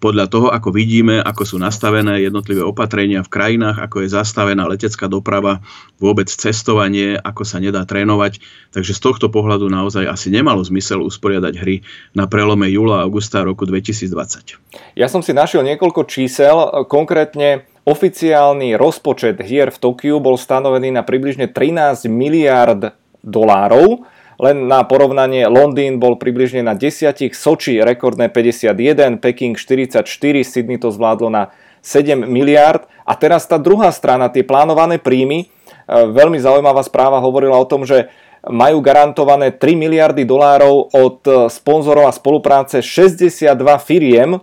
podľa 0.00 0.26
toho, 0.32 0.48
ako 0.48 0.72
vidíme, 0.72 1.20
ako 1.20 1.44
sú 1.44 1.56
nastavené 1.60 2.24
jednotlivé 2.24 2.64
opatrenia 2.64 3.20
v 3.20 3.28
krajinách, 3.28 3.78
ako 3.84 4.02
je 4.02 4.16
zastavená 4.16 4.64
letecká 4.64 5.06
doprava, 5.06 5.60
vôbec 6.00 6.26
cestovanie, 6.32 7.20
ako 7.20 7.44
sa 7.44 7.60
nedá 7.60 7.84
trénovať. 7.84 8.40
Takže 8.72 8.96
z 8.96 9.00
tohto 9.04 9.28
pohľadu 9.28 9.68
naozaj 9.68 10.08
asi 10.08 10.32
nemalo 10.32 10.64
zmysel 10.64 11.04
usporiadať 11.04 11.54
hry 11.60 11.84
na 12.16 12.24
prelome 12.24 12.72
júla 12.72 13.04
a 13.04 13.04
augusta 13.04 13.44
roku 13.44 13.68
2020. 13.68 14.56
Ja 14.96 15.06
som 15.06 15.20
si 15.20 15.36
našiel 15.36 15.60
niekoľko 15.68 16.08
čísel, 16.08 16.56
konkrétne 16.88 17.68
oficiálny 17.84 18.80
rozpočet 18.80 19.44
hier 19.44 19.68
v 19.68 19.78
Tokiu 19.78 20.16
bol 20.16 20.40
stanovený 20.40 20.96
na 20.96 21.04
približne 21.04 21.52
13 21.52 22.08
miliard 22.08 22.96
dolárov 23.20 24.04
len 24.40 24.64
na 24.64 24.80
porovnanie 24.88 25.44
Londýn 25.44 26.00
bol 26.00 26.16
približne 26.16 26.64
na 26.64 26.72
10, 26.72 27.12
Soči 27.36 27.76
rekordné 27.76 28.32
51, 28.32 29.20
Peking 29.20 29.52
44, 29.52 30.08
Sydney 30.40 30.80
to 30.80 30.88
zvládlo 30.88 31.28
na 31.28 31.52
7 31.84 32.24
miliard. 32.24 32.88
A 33.04 33.12
teraz 33.20 33.44
tá 33.44 33.60
druhá 33.60 33.92
strana, 33.92 34.32
tie 34.32 34.40
plánované 34.40 34.96
príjmy, 34.96 35.44
e, 35.44 35.46
veľmi 35.88 36.40
zaujímavá 36.40 36.80
správa 36.80 37.20
hovorila 37.20 37.60
o 37.60 37.68
tom, 37.68 37.84
že 37.84 38.08
majú 38.48 38.80
garantované 38.80 39.52
3 39.52 39.76
miliardy 39.76 40.24
dolárov 40.24 40.88
od 40.88 41.20
e, 41.28 41.32
sponzorov 41.52 42.08
a 42.08 42.16
spolupráce 42.16 42.80
62 42.80 43.52
firiem, 43.84 44.40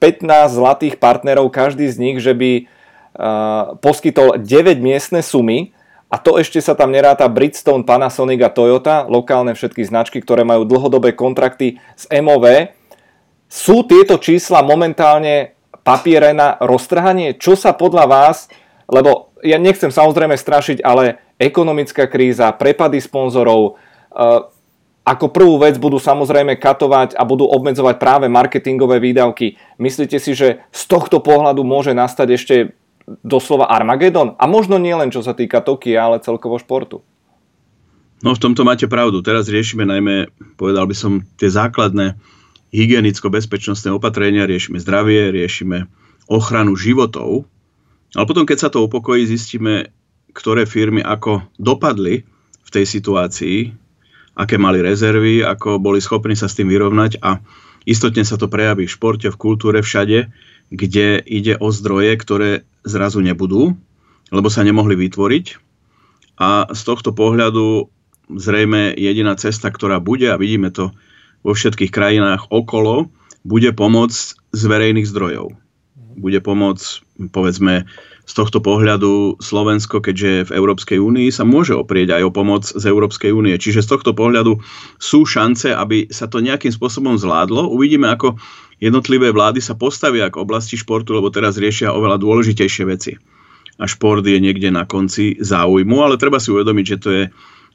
15 0.00 0.52
zlatých 0.52 0.94
partnerov, 1.00 1.48
každý 1.48 1.88
z 1.88 1.96
nich, 1.96 2.16
že 2.20 2.36
by 2.36 2.50
e, 2.60 2.62
poskytol 3.80 4.36
9 4.36 4.76
miestne 4.84 5.24
sumy 5.24 5.72
a 6.10 6.16
to 6.18 6.42
ešte 6.42 6.58
sa 6.58 6.74
tam 6.74 6.90
neráta 6.90 7.30
Bridgestone, 7.30 7.86
Panasonic 7.86 8.42
a 8.42 8.50
Toyota, 8.50 9.06
lokálne 9.06 9.54
všetky 9.54 9.86
značky, 9.86 10.18
ktoré 10.18 10.42
majú 10.42 10.66
dlhodobé 10.66 11.14
kontrakty 11.14 11.78
s 11.94 12.10
MOV. 12.10 12.74
Sú 13.46 13.86
tieto 13.86 14.18
čísla 14.18 14.66
momentálne 14.66 15.54
papiere 15.86 16.34
na 16.34 16.58
roztrhanie? 16.58 17.38
Čo 17.38 17.54
sa 17.54 17.70
podľa 17.78 18.10
vás, 18.10 18.50
lebo 18.90 19.30
ja 19.46 19.56
nechcem 19.62 19.94
samozrejme 19.94 20.34
strašiť, 20.34 20.82
ale 20.82 21.22
ekonomická 21.38 22.10
kríza, 22.10 22.50
prepady 22.58 22.98
sponzorov, 22.98 23.78
eh, 24.10 24.50
ako 25.06 25.26
prvú 25.32 25.56
vec 25.62 25.78
budú 25.80 25.96
samozrejme 25.96 26.60
katovať 26.60 27.16
a 27.16 27.22
budú 27.24 27.48
obmedzovať 27.48 27.96
práve 27.96 28.26
marketingové 28.28 29.00
výdavky. 29.00 29.56
Myslíte 29.80 30.18
si, 30.20 30.36
že 30.36 30.60
z 30.70 30.82
tohto 30.90 31.22
pohľadu 31.24 31.64
môže 31.64 31.96
nastať 31.96 32.28
ešte 32.36 32.54
doslova 33.26 33.68
Armagedon? 33.70 34.38
A 34.38 34.46
možno 34.46 34.78
nie 34.78 34.94
len 34.94 35.10
čo 35.10 35.24
sa 35.24 35.34
týka 35.34 35.60
Tokia, 35.64 36.06
ale 36.06 36.22
celkovo 36.22 36.56
športu. 36.60 37.02
No 38.20 38.36
v 38.36 38.42
tomto 38.42 38.68
máte 38.68 38.84
pravdu. 38.84 39.24
Teraz 39.24 39.48
riešime 39.48 39.88
najmä, 39.88 40.28
povedal 40.60 40.84
by 40.84 40.94
som, 40.94 41.24
tie 41.40 41.48
základné 41.48 42.20
hygienicko-bezpečnostné 42.70 43.90
opatrenia, 43.90 44.46
riešime 44.46 44.78
zdravie, 44.78 45.32
riešime 45.32 45.88
ochranu 46.30 46.76
životov. 46.76 47.48
Ale 48.14 48.28
potom, 48.28 48.44
keď 48.44 48.58
sa 48.58 48.70
to 48.70 48.84
upokojí, 48.84 49.24
zistíme, 49.24 49.90
ktoré 50.36 50.68
firmy 50.68 51.02
ako 51.02 51.42
dopadli 51.58 52.22
v 52.62 52.70
tej 52.70 52.84
situácii, 52.86 53.72
aké 54.38 54.56
mali 54.60 54.78
rezervy, 54.84 55.42
ako 55.42 55.82
boli 55.82 55.98
schopní 55.98 56.38
sa 56.38 56.46
s 56.46 56.54
tým 56.54 56.70
vyrovnať 56.70 57.18
a 57.24 57.42
istotne 57.88 58.22
sa 58.22 58.38
to 58.38 58.46
prejaví 58.46 58.86
v 58.86 58.94
športe, 58.94 59.26
v 59.26 59.40
kultúre, 59.40 59.82
všade, 59.82 60.30
kde 60.70 61.18
ide 61.26 61.58
o 61.58 61.74
zdroje, 61.74 62.14
ktoré 62.16 62.50
zrazu 62.86 63.20
nebudú, 63.20 63.74
lebo 64.30 64.48
sa 64.48 64.62
nemohli 64.62 64.94
vytvoriť. 64.96 65.46
A 66.40 66.70
z 66.72 66.80
tohto 66.86 67.12
pohľadu 67.12 67.90
zrejme 68.32 68.94
jediná 68.94 69.34
cesta, 69.36 69.68
ktorá 69.68 69.98
bude, 69.98 70.30
a 70.30 70.40
vidíme 70.40 70.70
to 70.70 70.94
vo 71.42 71.52
všetkých 71.52 71.90
krajinách 71.90 72.48
okolo, 72.48 73.10
bude 73.42 73.74
pomoc 73.74 74.12
z 74.36 74.62
verejných 74.62 75.08
zdrojov. 75.08 75.52
Bude 76.16 76.40
pomoc, 76.40 76.80
povedzme, 77.32 77.88
z 78.26 78.32
tohto 78.32 78.62
pohľadu 78.62 79.42
Slovensko, 79.42 79.98
keďže 79.98 80.50
v 80.50 80.54
Európskej 80.54 80.98
únii, 81.02 81.28
sa 81.34 81.42
môže 81.42 81.74
oprieť 81.74 82.20
aj 82.20 82.22
o 82.28 82.34
pomoc 82.34 82.62
z 82.68 82.84
Európskej 82.86 83.34
únie. 83.34 83.56
Čiže 83.58 83.82
z 83.82 83.90
tohto 83.96 84.12
pohľadu 84.14 84.60
sú 85.00 85.26
šance, 85.26 85.72
aby 85.74 86.06
sa 86.12 86.30
to 86.30 86.38
nejakým 86.38 86.70
spôsobom 86.70 87.18
zvládlo. 87.18 87.66
Uvidíme, 87.68 88.06
ako 88.12 88.38
jednotlivé 88.78 89.34
vlády 89.34 89.58
sa 89.58 89.74
postavia 89.74 90.30
k 90.30 90.40
oblasti 90.40 90.78
športu, 90.78 91.12
lebo 91.12 91.28
teraz 91.28 91.58
riešia 91.58 91.92
oveľa 91.92 92.22
dôležitejšie 92.22 92.84
veci. 92.86 93.12
A 93.80 93.88
šport 93.88 94.20
je 94.20 94.36
niekde 94.36 94.68
na 94.68 94.84
konci 94.84 95.40
záujmu, 95.40 96.04
ale 96.04 96.20
treba 96.20 96.36
si 96.36 96.52
uvedomiť, 96.52 96.84
že 96.84 96.98
to 97.00 97.10
je 97.10 97.24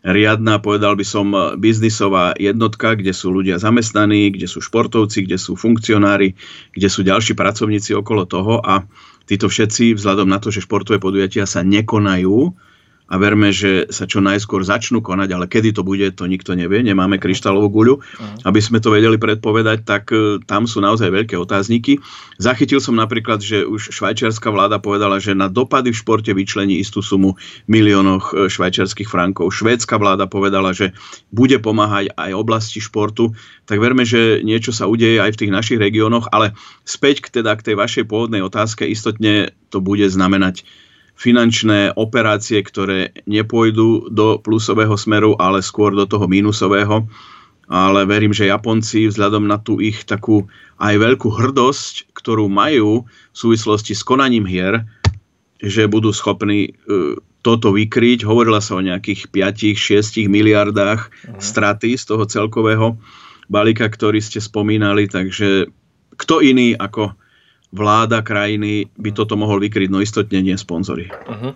riadna, 0.05 0.61
povedal 0.61 0.93
by 0.93 1.01
som, 1.01 1.33
biznisová 1.57 2.37
jednotka, 2.37 2.93
kde 2.93 3.09
sú 3.09 3.33
ľudia 3.33 3.57
zamestnaní, 3.57 4.29
kde 4.29 4.45
sú 4.45 4.61
športovci, 4.61 5.25
kde 5.25 5.41
sú 5.41 5.57
funkcionári, 5.57 6.37
kde 6.77 6.87
sú 6.93 7.01
ďalší 7.01 7.33
pracovníci 7.33 7.97
okolo 7.97 8.29
toho 8.29 8.61
a 8.61 8.85
títo 9.25 9.49
všetci, 9.49 9.97
vzhľadom 9.97 10.29
na 10.29 10.37
to, 10.37 10.53
že 10.53 10.63
športové 10.63 11.01
podujatia 11.01 11.49
sa 11.49 11.65
nekonajú, 11.65 12.53
a 13.05 13.21
verme, 13.21 13.53
že 13.53 13.85
sa 13.93 14.09
čo 14.09 14.17
najskôr 14.17 14.65
začnú 14.65 14.97
konať, 15.05 15.29
ale 15.37 15.45
kedy 15.45 15.77
to 15.77 15.85
bude, 15.85 16.01
to 16.17 16.25
nikto 16.25 16.57
nevie, 16.57 16.81
nemáme 16.81 17.21
kryštálovú 17.21 17.69
guľu, 17.69 17.95
mhm. 18.01 18.49
aby 18.49 18.59
sme 18.61 18.81
to 18.81 18.89
vedeli 18.89 19.21
predpovedať, 19.21 19.85
tak 19.85 20.09
e, 20.09 20.41
tam 20.41 20.65
sú 20.65 20.81
naozaj 20.81 21.13
veľké 21.13 21.37
otázniky. 21.37 22.01
Zachytil 22.41 22.81
som 22.81 22.97
napríklad, 22.97 23.45
že 23.45 23.61
už 23.61 23.93
švajčiarska 23.93 24.49
vláda 24.49 24.81
povedala, 24.81 25.21
že 25.21 25.37
na 25.37 25.45
dopady 25.45 25.93
v 25.93 26.01
športe 26.01 26.31
vyčlení 26.33 26.81
istú 26.81 27.05
sumu 27.05 27.37
miliónoch 27.69 28.33
e, 28.33 28.49
švajčiarských 28.49 29.05
frankov. 29.05 29.53
Švédska 29.53 30.01
vláda 30.01 30.25
povedala, 30.25 30.73
že 30.73 30.97
bude 31.29 31.61
pomáhať 31.61 32.09
aj 32.17 32.31
oblasti 32.33 32.81
športu, 32.81 33.37
tak 33.69 33.77
verme, 33.77 34.01
že 34.01 34.41
niečo 34.41 34.73
sa 34.73 34.89
udeje 34.89 35.21
aj 35.21 35.37
v 35.37 35.39
tých 35.45 35.51
našich 35.53 35.77
regiónoch, 35.77 36.33
ale 36.33 36.57
späť 36.89 37.29
k, 37.29 37.41
teda 37.41 37.53
k 37.53 37.71
tej 37.71 37.75
vašej 37.77 38.03
pôvodnej 38.09 38.41
otázke, 38.41 38.81
istotne 38.89 39.53
to 39.69 39.77
bude 39.77 40.05
znamenať 40.09 40.65
finančné 41.15 41.95
operácie, 41.95 42.59
ktoré 42.59 43.15
nepôjdu 43.23 44.11
do 44.11 44.35
plusového 44.39 44.93
smeru, 44.99 45.39
ale 45.39 45.63
skôr 45.63 45.95
do 45.95 46.03
toho 46.03 46.27
mínusového. 46.27 47.07
Ale 47.65 48.05
verím, 48.05 48.29
že 48.29 48.51
Japonci 48.51 49.09
vzhľadom 49.09 49.49
na 49.49 49.57
tú 49.57 49.81
ich 49.81 50.05
takú 50.05 50.45
aj 50.77 51.01
veľkú 51.01 51.33
hrdosť, 51.33 52.13
ktorú 52.13 52.45
majú 52.45 53.07
v 53.07 53.35
súvislosti 53.35 53.97
s 53.97 54.05
konaním 54.05 54.45
hier, 54.45 54.85
že 55.63 55.89
budú 55.89 56.13
schopní 56.13 56.77
uh, 56.85 57.17
toto 57.41 57.73
vykryť. 57.73 58.21
Hovorila 58.27 58.61
sa 58.61 58.77
o 58.77 58.85
nejakých 58.85 59.33
5-6 59.33 60.29
miliardách 60.29 61.09
uh-huh. 61.09 61.41
straty 61.41 61.97
z 61.97 62.03
toho 62.05 62.29
celkového 62.29 63.01
balíka, 63.49 63.89
ktorý 63.89 64.21
ste 64.21 64.41
spomínali, 64.41 65.09
takže 65.09 65.69
kto 66.17 66.41
iný 66.45 66.73
ako 66.77 67.17
vláda 67.73 68.21
krajiny 68.21 68.89
by 68.97 69.09
toto 69.15 69.39
mohol 69.39 69.61
vykryť, 69.63 69.89
no 69.89 70.01
istotne 70.03 70.41
nie 70.41 70.55
sponzory. 70.57 71.09
Uh-huh. 71.09 71.53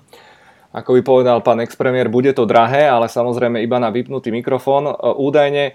Ako 0.70 0.94
by 0.98 1.01
povedal 1.01 1.38
pán 1.42 1.62
expremiér, 1.66 2.13
bude 2.13 2.30
to 2.38 2.46
drahé, 2.46 2.86
ale 2.86 3.10
samozrejme 3.10 3.58
iba 3.62 3.82
na 3.82 3.89
vypnutý 3.89 4.30
mikrofón. 4.30 4.89
E, 4.89 4.94
údajne 5.01 5.63
e, 5.66 5.74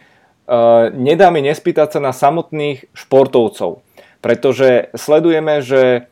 nedá 0.94 1.34
mi 1.34 1.42
nespýtať 1.42 1.98
sa 1.98 2.00
na 2.00 2.14
samotných 2.14 2.94
športovcov, 2.94 3.82
pretože 4.22 4.94
sledujeme, 4.94 5.66
že 5.66 6.06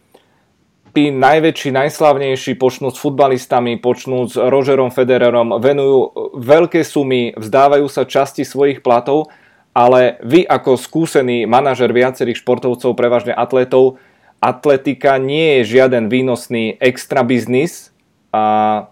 tí 0.93 1.09
najväčší, 1.09 1.73
najslavnejší 1.73 2.59
počnú 2.61 2.93
s 2.93 3.00
futbalistami, 3.00 3.81
počnú 3.81 4.29
s 4.29 4.37
Rogerom 4.37 4.93
Federerom, 4.93 5.57
venujú 5.57 6.12
veľké 6.37 6.85
sumy, 6.85 7.33
vzdávajú 7.33 7.87
sa 7.88 8.05
časti 8.05 8.45
svojich 8.45 8.85
platov, 8.85 9.33
ale 9.73 10.21
vy 10.21 10.45
ako 10.45 10.76
skúsený 10.76 11.49
manažer 11.49 11.88
viacerých 11.97 12.45
športovcov, 12.45 12.93
prevažne 12.93 13.33
atletov, 13.33 13.97
atletika 14.42 15.22
nie 15.22 15.62
je 15.62 15.78
žiaden 15.78 16.11
výnosný 16.11 16.75
extra 16.82 17.22
biznis. 17.22 17.94
A 18.34 18.90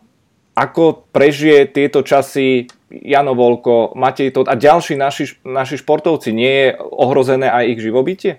ako 0.55 1.11
prežije 1.11 1.67
tieto 1.67 2.07
časy 2.07 2.71
Jano 2.91 3.35
Volko, 3.35 3.95
Matej 3.99 4.31
Todt 4.31 4.47
a 4.47 4.55
ďalší 4.55 4.95
naši, 4.95 5.43
naši 5.43 5.83
športovci? 5.83 6.31
Nie 6.31 6.53
je 6.55 6.69
ohrozené 6.79 7.51
aj 7.51 7.65
ich 7.75 7.81
živobytie? 7.83 8.39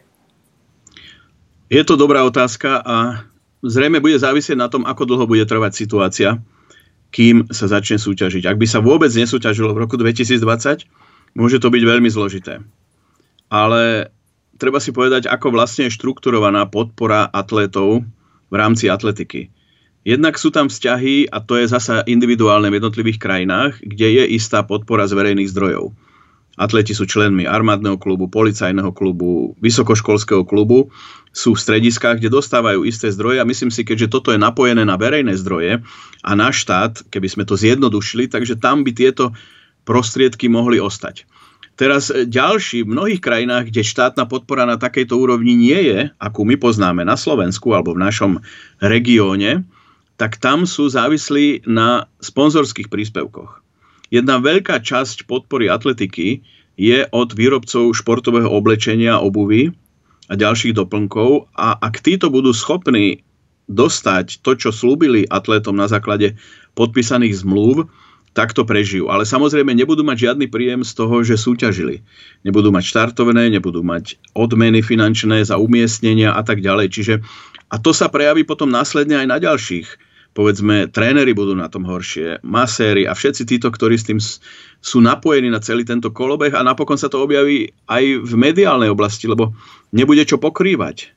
Je 1.72 1.84
to 1.88 1.96
dobrá 1.96 2.24
otázka 2.28 2.84
a 2.84 3.28
zrejme 3.64 4.04
bude 4.04 4.20
závisieť 4.20 4.60
na 4.60 4.68
tom, 4.68 4.84
ako 4.84 5.08
dlho 5.08 5.26
bude 5.28 5.44
trvať 5.48 5.72
situácia, 5.72 6.30
kým 7.16 7.48
sa 7.52 7.72
začne 7.72 7.96
súťažiť. 7.96 8.44
Ak 8.48 8.60
by 8.60 8.68
sa 8.68 8.84
vôbec 8.84 9.12
nesúťažilo 9.12 9.72
v 9.72 9.82
roku 9.88 9.96
2020, 9.96 10.88
môže 11.36 11.58
to 11.64 11.68
byť 11.72 11.84
veľmi 11.84 12.10
zložité. 12.12 12.60
Ale 13.48 14.12
treba 14.62 14.78
si 14.78 14.94
povedať, 14.94 15.26
ako 15.26 15.58
vlastne 15.58 15.90
je 15.90 15.98
štrukturovaná 15.98 16.70
podpora 16.70 17.26
atlétov 17.26 18.06
v 18.54 18.56
rámci 18.56 18.94
atletiky. 18.94 19.50
Jednak 20.06 20.38
sú 20.38 20.54
tam 20.54 20.70
vzťahy, 20.70 21.34
a 21.34 21.42
to 21.42 21.58
je 21.58 21.66
zasa 21.66 22.06
individuálne 22.06 22.70
v 22.70 22.78
jednotlivých 22.78 23.18
krajinách, 23.18 23.82
kde 23.82 24.22
je 24.22 24.24
istá 24.38 24.62
podpora 24.62 25.10
z 25.10 25.18
verejných 25.18 25.50
zdrojov. 25.50 25.94
Atleti 26.62 26.94
sú 26.94 27.10
členmi 27.10 27.50
armádneho 27.50 27.98
klubu, 27.98 28.30
policajného 28.30 28.94
klubu, 28.94 29.58
vysokoškolského 29.66 30.46
klubu, 30.46 30.94
sú 31.32 31.56
v 31.56 31.64
strediskách, 31.64 32.22
kde 32.22 32.30
dostávajú 32.34 32.86
isté 32.86 33.10
zdroje 33.10 33.40
a 33.40 33.48
myslím 33.48 33.72
si, 33.72 33.88
keďže 33.88 34.12
toto 34.14 34.30
je 34.36 34.42
napojené 34.42 34.84
na 34.84 35.00
verejné 35.00 35.34
zdroje 35.42 35.80
a 36.22 36.32
na 36.38 36.52
štát, 36.52 37.08
keby 37.08 37.28
sme 37.32 37.44
to 37.48 37.56
zjednodušili, 37.56 38.28
takže 38.28 38.60
tam 38.60 38.84
by 38.84 38.92
tieto 38.94 39.32
prostriedky 39.88 40.52
mohli 40.52 40.78
ostať. 40.78 41.26
Teraz 41.80 42.12
e, 42.12 42.28
ďalší, 42.28 42.84
v 42.84 42.94
mnohých 42.94 43.22
krajinách, 43.24 43.72
kde 43.72 43.82
štátna 43.86 44.28
podpora 44.28 44.68
na 44.68 44.76
takejto 44.76 45.16
úrovni 45.16 45.56
nie 45.56 45.80
je, 45.88 46.00
akú 46.20 46.44
my 46.44 46.60
poznáme 46.60 47.02
na 47.08 47.16
Slovensku 47.16 47.72
alebo 47.72 47.96
v 47.96 48.04
našom 48.04 48.32
regióne, 48.84 49.64
tak 50.20 50.38
tam 50.38 50.70
sú 50.70 50.86
závislí 50.92 51.66
na 51.66 52.06
sponzorských 52.22 52.94
príspevkoch. 52.94 53.62
Jedna 54.12 54.38
veľká 54.44 54.84
časť 54.84 55.26
podpory 55.26 55.72
atletiky 55.72 56.44
je 56.76 57.08
od 57.10 57.34
výrobcov 57.34 57.96
športového 57.96 58.52
oblečenia, 58.52 59.18
obuvy 59.18 59.72
a 60.28 60.34
ďalších 60.36 60.78
doplnkov 60.78 61.50
a 61.56 61.80
ak 61.80 62.04
títo 62.04 62.28
budú 62.28 62.52
schopní 62.52 63.24
dostať 63.72 64.44
to, 64.44 64.54
čo 64.60 64.70
slúbili 64.76 65.24
atletom 65.32 65.80
na 65.80 65.88
základe 65.88 66.36
podpísaných 66.76 67.42
zmluv, 67.42 67.88
tak 68.32 68.56
to 68.56 68.64
prežijú. 68.64 69.12
Ale 69.12 69.28
samozrejme 69.28 69.76
nebudú 69.76 70.08
mať 70.08 70.32
žiadny 70.32 70.48
príjem 70.48 70.82
z 70.88 70.92
toho, 70.96 71.24
že 71.24 71.36
súťažili. 71.36 72.00
Nebudú 72.48 72.72
mať 72.72 72.84
štartovné, 72.88 73.52
nebudú 73.52 73.84
mať 73.84 74.16
odmeny 74.32 74.80
finančné 74.80 75.44
za 75.44 75.60
umiestnenia 75.60 76.32
a 76.32 76.42
tak 76.42 76.64
ďalej. 76.64 76.88
Čiže, 76.92 77.14
a 77.68 77.76
to 77.80 77.92
sa 77.92 78.08
prejaví 78.08 78.48
potom 78.48 78.72
následne 78.72 79.20
aj 79.20 79.28
na 79.28 79.38
ďalších 79.40 80.12
povedzme, 80.32 80.88
tréneri 80.88 81.36
budú 81.36 81.52
na 81.52 81.68
tom 81.68 81.84
horšie, 81.84 82.40
maséri 82.44 83.04
a 83.04 83.12
všetci 83.12 83.44
títo, 83.44 83.68
ktorí 83.68 84.00
s 84.00 84.08
tým 84.08 84.20
sú 84.82 85.04
napojení 85.04 85.52
na 85.52 85.60
celý 85.60 85.84
tento 85.84 86.10
kolobeh 86.10 86.56
a 86.56 86.64
napokon 86.64 86.96
sa 86.96 87.12
to 87.12 87.20
objaví 87.20 87.76
aj 87.92 88.04
v 88.24 88.34
mediálnej 88.40 88.88
oblasti, 88.88 89.28
lebo 89.28 89.52
nebude 89.92 90.24
čo 90.24 90.40
pokrývať. 90.40 91.12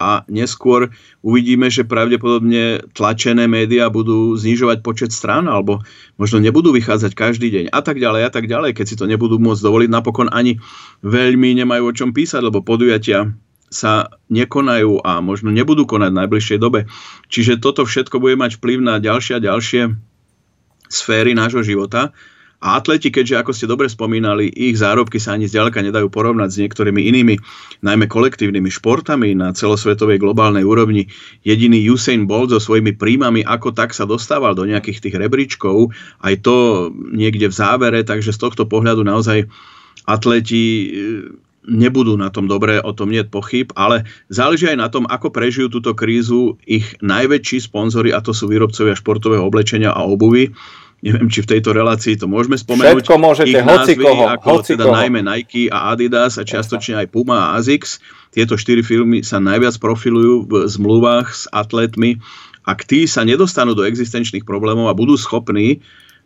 A 0.00 0.24
neskôr 0.32 0.88
uvidíme, 1.20 1.68
že 1.68 1.84
pravdepodobne 1.84 2.80
tlačené 2.96 3.44
médiá 3.44 3.92
budú 3.92 4.32
znižovať 4.32 4.80
počet 4.80 5.12
strán 5.12 5.44
alebo 5.44 5.84
možno 6.16 6.40
nebudú 6.40 6.72
vychádzať 6.72 7.12
každý 7.12 7.52
deň 7.52 7.64
a 7.68 7.84
tak 7.84 8.00
ďalej 8.00 8.22
a 8.24 8.30
tak 8.32 8.48
ďalej, 8.48 8.72
keď 8.72 8.86
si 8.88 8.96
to 8.96 9.04
nebudú 9.04 9.36
môcť 9.36 9.60
dovoliť. 9.60 9.88
Napokon 9.92 10.32
ani 10.32 10.56
veľmi 11.04 11.52
nemajú 11.52 11.82
o 11.84 11.92
čom 11.92 12.16
písať, 12.16 12.40
lebo 12.40 12.64
podujatia 12.64 13.28
sa 13.70 14.10
nekonajú 14.32 15.04
a 15.04 15.22
možno 15.22 15.52
nebudú 15.54 15.86
konať 15.86 16.10
v 16.10 16.18
najbližšej 16.24 16.58
dobe. 16.58 16.90
Čiže 17.30 17.62
toto 17.62 17.86
všetko 17.86 18.18
bude 18.18 18.34
mať 18.34 18.58
vplyv 18.58 18.78
na 18.82 18.98
ďalšie 18.98 19.38
a 19.38 19.44
ďalšie 19.44 19.94
sféry 20.90 21.38
nášho 21.38 21.62
života. 21.62 22.10
A 22.60 22.76
atleti, 22.76 23.08
keďže 23.08 23.40
ako 23.40 23.52
ste 23.56 23.64
dobre 23.64 23.88
spomínali, 23.88 24.52
ich 24.52 24.76
zárobky 24.76 25.16
sa 25.16 25.32
ani 25.32 25.48
zďaleka 25.48 25.80
nedajú 25.80 26.12
porovnať 26.12 26.48
s 26.52 26.60
niektorými 26.60 27.08
inými, 27.08 27.40
najmä 27.80 28.04
kolektívnymi 28.04 28.68
športami 28.68 29.32
na 29.32 29.56
celosvetovej 29.56 30.20
globálnej 30.20 30.60
úrovni. 30.60 31.08
Jediný 31.40 31.80
Usain 31.88 32.28
Bolt 32.28 32.52
so 32.52 32.60
svojimi 32.60 33.00
príjmami 33.00 33.40
ako 33.48 33.72
tak 33.72 33.96
sa 33.96 34.04
dostával 34.04 34.52
do 34.52 34.68
nejakých 34.68 35.08
tých 35.08 35.16
rebríčkov, 35.16 35.96
aj 36.20 36.34
to 36.44 36.56
niekde 36.92 37.48
v 37.48 37.56
závere, 37.56 38.04
takže 38.04 38.36
z 38.36 38.42
tohto 38.44 38.68
pohľadu 38.68 39.08
naozaj 39.08 39.48
atleti 40.04 40.92
nebudú 41.64 42.16
na 42.16 42.32
tom 42.32 42.48
dobre, 42.48 42.80
o 42.80 42.92
tom 42.96 43.12
nie 43.12 43.20
je 43.20 43.28
pochyb, 43.28 43.68
ale 43.76 44.08
záleží 44.32 44.68
aj 44.68 44.78
na 44.80 44.88
tom, 44.88 45.04
ako 45.08 45.28
prežijú 45.28 45.68
túto 45.68 45.92
krízu 45.92 46.56
ich 46.64 46.96
najväčší 47.04 47.68
sponzory, 47.68 48.12
a 48.12 48.24
to 48.24 48.32
sú 48.32 48.48
výrobcovia 48.48 48.96
športového 48.96 49.44
oblečenia 49.44 49.92
a 49.92 50.04
obuvy. 50.04 50.52
Neviem, 51.00 51.32
či 51.32 51.40
v 51.40 51.56
tejto 51.56 51.72
relácii 51.72 52.20
to 52.20 52.28
môžeme 52.28 52.60
spomenúť. 52.60 53.08
Všetko 53.08 53.14
môžete, 53.16 53.56
ich 53.56 53.64
názvy, 53.64 53.96
koho. 53.96 54.24
Ako 54.28 54.60
teda 54.60 54.84
koho. 54.84 54.96
najmä 55.00 55.24
Nike 55.24 55.72
a 55.72 55.96
Adidas 55.96 56.36
a 56.36 56.44
čiastočne 56.44 57.00
aj 57.00 57.08
Puma 57.08 57.52
a 57.52 57.56
Asics. 57.56 58.04
Tieto 58.36 58.60
štyri 58.60 58.84
firmy 58.84 59.24
sa 59.24 59.40
najviac 59.40 59.80
profilujú 59.80 60.44
v 60.44 60.52
zmluvách 60.68 61.32
s 61.32 61.48
atletmi. 61.56 62.20
Ak 62.68 62.84
tí 62.84 63.08
sa 63.08 63.24
nedostanú 63.24 63.72
do 63.72 63.88
existenčných 63.88 64.44
problémov 64.44 64.92
a 64.92 64.94
budú 64.94 65.16
schopní 65.16 65.80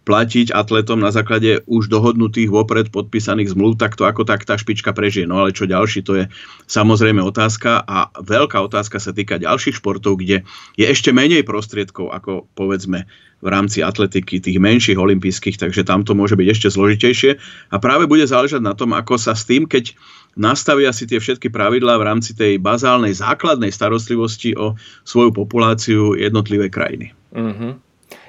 platiť 0.05 0.53
atletom 0.53 1.01
na 1.01 1.09
základe 1.09 1.65
už 1.65 1.89
dohodnutých 1.89 2.53
vopred 2.53 2.93
podpísaných 2.93 3.57
zmluv, 3.57 3.81
tak 3.81 3.97
to 3.97 4.05
ako 4.05 4.29
tak 4.29 4.45
tá 4.45 4.55
špička 4.61 4.93
prežije. 4.93 5.25
No 5.25 5.41
ale 5.41 5.57
čo 5.57 5.65
ďalší, 5.65 6.05
to 6.05 6.13
je 6.21 6.25
samozrejme 6.69 7.25
otázka 7.25 7.81
a 7.85 8.13
veľká 8.21 8.61
otázka 8.61 9.01
sa 9.01 9.17
týka 9.17 9.41
ďalších 9.41 9.81
športov, 9.81 10.21
kde 10.21 10.45
je 10.77 10.85
ešte 10.85 11.11
menej 11.11 11.43
prostriedkov 11.49 12.13
ako 12.13 12.45
povedzme 12.53 13.09
v 13.45 13.49
rámci 13.53 13.85
atletiky 13.85 14.41
tých 14.41 14.57
menších 14.57 14.97
olympijských, 14.97 15.61
takže 15.61 15.85
tam 15.85 16.01
to 16.01 16.17
môže 16.17 16.33
byť 16.33 16.49
ešte 16.49 16.69
zložitejšie 16.73 17.31
a 17.73 17.77
práve 17.77 18.09
bude 18.09 18.25
záležať 18.25 18.65
na 18.65 18.73
tom, 18.73 18.97
ako 18.97 19.21
sa 19.21 19.37
s 19.37 19.45
tým, 19.45 19.69
keď 19.69 19.93
nastavia 20.33 20.89
si 20.97 21.05
tie 21.05 21.21
všetky 21.21 21.53
pravidlá 21.53 22.01
v 22.01 22.07
rámci 22.09 22.33
tej 22.33 22.57
bazálnej 22.57 23.13
základnej 23.13 23.69
starostlivosti 23.69 24.57
o 24.57 24.73
svoju 25.05 25.37
populáciu 25.37 26.17
jednotlivé 26.17 26.73
krajiny. 26.73 27.13
Mm-hmm. 27.37 27.84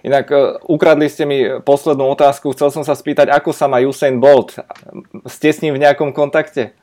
Inak 0.06 0.30
uh, 0.30 0.62
ukradli 0.70 1.10
ste 1.10 1.26
mi 1.26 1.42
poslednú 1.66 2.06
otázku. 2.14 2.54
Chcel 2.54 2.70
som 2.70 2.86
sa 2.86 2.94
spýtať, 2.94 3.34
ako 3.34 3.50
sa 3.50 3.66
má 3.66 3.82
Usain 3.82 4.22
Bolt. 4.22 4.62
Ste 5.26 5.50
s 5.50 5.66
ním 5.66 5.74
v 5.74 5.82
nejakom 5.82 6.14
kontakte? 6.14 6.78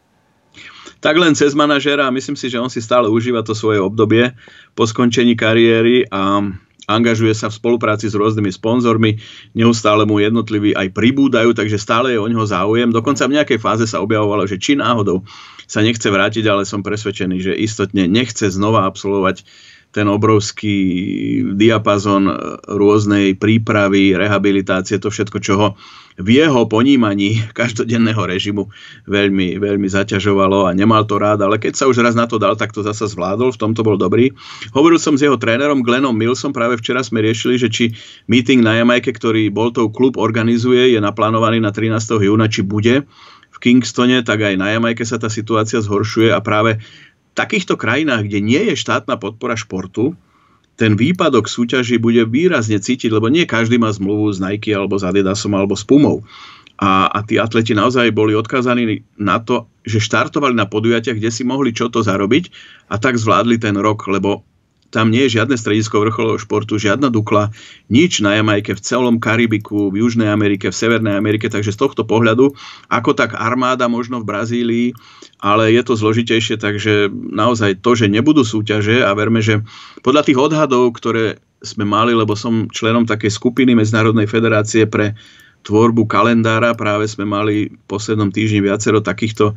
Tak 0.99 1.15
len 1.19 1.39
cez 1.39 1.55
manažera 1.55 2.11
a 2.11 2.15
myslím 2.15 2.35
si, 2.35 2.51
že 2.51 2.59
on 2.59 2.71
si 2.71 2.83
stále 2.83 3.07
užíva 3.07 3.47
to 3.47 3.55
svoje 3.55 3.79
obdobie 3.79 4.35
po 4.75 4.87
skončení 4.87 5.35
kariéry 5.35 6.07
a 6.11 6.43
angažuje 6.87 7.35
sa 7.35 7.51
v 7.51 7.59
spolupráci 7.59 8.11
s 8.11 8.19
rôznymi 8.19 8.51
sponzormi, 8.51 9.19
neustále 9.55 10.03
mu 10.03 10.19
jednotliví 10.19 10.75
aj 10.75 10.91
pribúdajú, 10.95 11.55
takže 11.55 11.79
stále 11.79 12.15
je 12.15 12.23
o 12.23 12.27
neho 12.27 12.43
záujem. 12.43 12.91
Dokonca 12.91 13.27
v 13.27 13.39
nejakej 13.39 13.59
fáze 13.63 13.87
sa 13.87 14.03
objavovalo, 14.03 14.47
že 14.47 14.59
či 14.59 14.75
náhodou 14.75 15.23
sa 15.67 15.83
nechce 15.83 16.07
vrátiť, 16.07 16.45
ale 16.47 16.67
som 16.67 16.83
presvedčený, 16.83 17.37
že 17.39 17.53
istotne 17.55 18.11
nechce 18.11 18.51
znova 18.51 18.87
absolvovať 18.87 19.47
ten 19.93 20.09
obrovský 20.09 20.77
diapazon 21.53 22.33
rôznej 22.65 23.37
prípravy, 23.37 24.17
rehabilitácie, 24.17 24.97
to 24.97 25.13
všetko, 25.13 25.39
čo 25.39 25.55
ho 25.61 25.69
v 26.21 26.29
jeho 26.41 26.69
ponímaní 26.69 27.41
každodenného 27.59 28.21
režimu 28.25 28.69
veľmi, 29.09 29.57
veľmi 29.61 29.89
zaťažovalo 29.89 30.69
a 30.69 30.77
nemal 30.77 31.05
to 31.09 31.17
rád, 31.17 31.45
ale 31.45 31.57
keď 31.57 31.77
sa 31.77 31.89
už 31.89 32.05
raz 32.05 32.17
na 32.17 32.29
to 32.29 32.37
dal, 32.37 32.57
tak 32.57 32.73
to 32.73 32.85
zasa 32.85 33.09
zvládol, 33.09 33.53
v 33.53 33.61
tomto 33.61 33.81
bol 33.85 33.97
dobrý. 33.97 34.33
Hovoril 34.77 35.01
som 35.01 35.17
s 35.17 35.25
jeho 35.25 35.37
trénerom 35.37 35.85
Glennom 35.85 36.17
Millsom, 36.17 36.53
práve 36.53 36.81
včera 36.81 37.01
sme 37.05 37.25
riešili, 37.25 37.57
že 37.57 37.69
či 37.73 37.85
meeting 38.29 38.61
na 38.61 38.81
Jamajke, 38.81 39.13
ktorý 39.13 39.49
Boltov 39.49 39.93
klub 39.93 40.21
organizuje, 40.21 40.93
je 40.93 41.01
naplánovaný 41.01 41.61
na 41.61 41.73
13. 41.73 42.21
júna, 42.21 42.49
či 42.49 42.65
bude 42.65 43.05
v 43.53 43.59
Kingstone, 43.61 44.25
tak 44.25 44.41
aj 44.41 44.55
na 44.57 44.73
Jamajke 44.73 45.05
sa 45.05 45.21
tá 45.21 45.29
situácia 45.29 45.81
zhoršuje 45.85 46.33
a 46.33 46.41
práve 46.41 46.81
takýchto 47.33 47.81
krajinách, 47.81 48.29
kde 48.29 48.39
nie 48.45 48.63
je 48.73 48.75
štátna 48.77 49.17
podpora 49.17 49.57
športu, 49.57 50.17
ten 50.77 50.97
výpadok 50.97 51.47
súťaží 51.47 52.01
bude 52.01 52.25
výrazne 52.25 52.81
cítiť, 52.81 53.13
lebo 53.13 53.29
nie 53.29 53.45
každý 53.45 53.77
má 53.77 53.93
zmluvu 53.93 54.33
s 54.33 54.41
Nike 54.41 54.73
alebo 54.73 54.97
s 54.97 55.05
Adidasom 55.05 55.53
alebo 55.53 55.77
s 55.77 55.85
Pumou. 55.85 56.25
A, 56.81 57.07
a 57.13 57.23
tí 57.23 57.39
atleti 57.39 57.77
naozaj 57.77 58.11
boli 58.11 58.35
odkázaní 58.35 59.05
na 59.21 59.39
to, 59.39 59.71
že 59.85 60.03
štartovali 60.03 60.57
na 60.57 60.67
podujatiach, 60.67 61.21
kde 61.21 61.31
si 61.31 61.45
mohli 61.45 61.71
čo 61.71 61.93
to 61.93 62.03
zarobiť 62.03 62.51
a 62.91 62.99
tak 62.99 63.21
zvládli 63.21 63.61
ten 63.61 63.77
rok, 63.79 64.09
lebo 64.09 64.43
tam 64.93 65.09
nie 65.09 65.25
je 65.27 65.41
žiadne 65.41 65.57
stredisko 65.57 66.05
vrcholového 66.05 66.37
športu, 66.37 66.77
žiadna 66.77 67.09
Dukla, 67.09 67.49
nič 67.89 68.21
na 68.21 68.37
Jamajke, 68.37 68.77
v 68.77 68.85
celom 68.85 69.17
Karibiku, 69.17 69.89
v 69.89 70.05
Južnej 70.05 70.29
Amerike, 70.29 70.69
v 70.69 70.77
Severnej 70.77 71.17
Amerike, 71.17 71.49
takže 71.49 71.73
z 71.73 71.81
tohto 71.81 72.05
pohľadu, 72.05 72.53
ako 72.93 73.11
tak 73.17 73.33
armáda 73.33 73.89
možno 73.89 74.21
v 74.21 74.29
Brazílii, 74.29 74.89
ale 75.41 75.73
je 75.73 75.83
to 75.83 75.97
zložitejšie, 75.97 76.61
takže 76.61 77.09
naozaj 77.11 77.81
to, 77.81 77.97
že 77.97 78.13
nebudú 78.13 78.45
súťaže 78.45 79.01
a 79.01 79.11
verme, 79.17 79.41
že 79.41 79.65
podľa 80.05 80.29
tých 80.29 80.39
odhadov, 80.39 80.93
ktoré 80.95 81.41
sme 81.65 81.89
mali, 81.89 82.13
lebo 82.13 82.37
som 82.37 82.69
členom 82.69 83.09
takej 83.09 83.33
skupiny 83.33 83.73
Medzinárodnej 83.73 84.29
federácie 84.29 84.85
pre 84.85 85.17
tvorbu 85.63 86.05
kalendára, 86.11 86.77
práve 86.77 87.09
sme 87.09 87.25
mali 87.25 87.71
v 87.71 87.85
poslednom 87.89 88.29
týždni 88.29 88.67
viacero 88.67 89.01
takýchto 89.01 89.55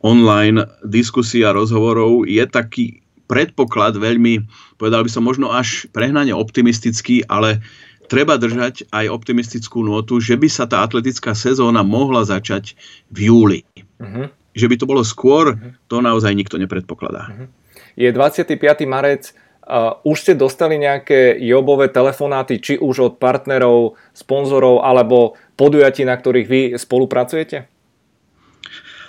online 0.00 0.64
diskusí 0.80 1.44
a 1.44 1.52
rozhovorov, 1.52 2.24
je 2.24 2.40
taký 2.48 3.04
predpoklad 3.30 3.94
veľmi, 3.94 4.42
povedal 4.74 5.06
by 5.06 5.10
som 5.14 5.22
možno 5.22 5.54
až 5.54 5.86
prehnane 5.94 6.34
optimistický, 6.34 7.22
ale 7.30 7.62
treba 8.10 8.34
držať 8.34 8.90
aj 8.90 9.06
optimistickú 9.06 9.86
notu, 9.86 10.18
že 10.18 10.34
by 10.34 10.50
sa 10.50 10.66
tá 10.66 10.82
atletická 10.82 11.30
sezóna 11.38 11.86
mohla 11.86 12.26
začať 12.26 12.74
v 13.14 13.30
júli. 13.30 13.60
Uh-huh. 14.02 14.26
Že 14.50 14.66
by 14.66 14.74
to 14.82 14.84
bolo 14.90 15.06
skôr, 15.06 15.54
uh-huh. 15.54 15.78
to 15.86 16.02
naozaj 16.02 16.34
nikto 16.34 16.58
nepredpokladá. 16.58 17.30
Uh-huh. 17.30 17.46
Je 17.94 18.10
25. 18.10 18.58
marec, 18.90 19.30
uh, 19.30 20.02
už 20.02 20.26
ste 20.26 20.34
dostali 20.34 20.74
nejaké 20.82 21.38
jobové 21.38 21.86
telefonáty, 21.86 22.58
či 22.58 22.74
už 22.82 22.96
od 22.98 23.14
partnerov, 23.22 23.94
sponzorov, 24.10 24.82
alebo 24.82 25.38
podujatí, 25.54 26.02
na 26.02 26.18
ktorých 26.18 26.48
vy 26.50 26.60
spolupracujete? 26.74 27.79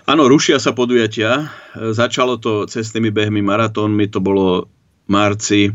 Áno, 0.10 0.26
rušia 0.26 0.58
sa 0.58 0.74
podujatia. 0.74 1.54
Začalo 1.78 2.42
to 2.42 2.66
cestnými 2.66 3.14
behmi, 3.14 3.46
maratónmi, 3.46 4.10
to 4.10 4.18
bolo 4.18 4.66
marci, 5.06 5.70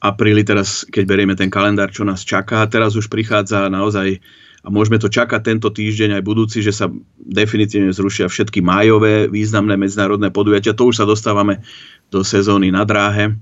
apríli, 0.00 0.46
teraz 0.46 0.86
keď 0.88 1.04
berieme 1.04 1.34
ten 1.34 1.50
kalendár, 1.50 1.90
čo 1.90 2.06
nás 2.06 2.22
čaká. 2.22 2.62
Teraz 2.70 2.94
už 2.94 3.10
prichádza 3.10 3.68
naozaj 3.68 4.22
a 4.60 4.68
môžeme 4.68 5.00
to 5.00 5.08
čakať 5.08 5.40
tento 5.40 5.72
týždeň 5.72 6.20
aj 6.20 6.22
budúci, 6.22 6.60
že 6.60 6.70
sa 6.70 6.92
definitívne 7.16 7.90
zrušia 7.96 8.28
všetky 8.28 8.60
májové 8.60 9.26
významné 9.32 9.74
medzinárodné 9.80 10.28
podujatia. 10.28 10.76
To 10.76 10.92
už 10.92 11.00
sa 11.00 11.08
dostávame 11.08 11.64
do 12.12 12.20
sezóny 12.20 12.68
na 12.68 12.84
dráhe 12.84 13.34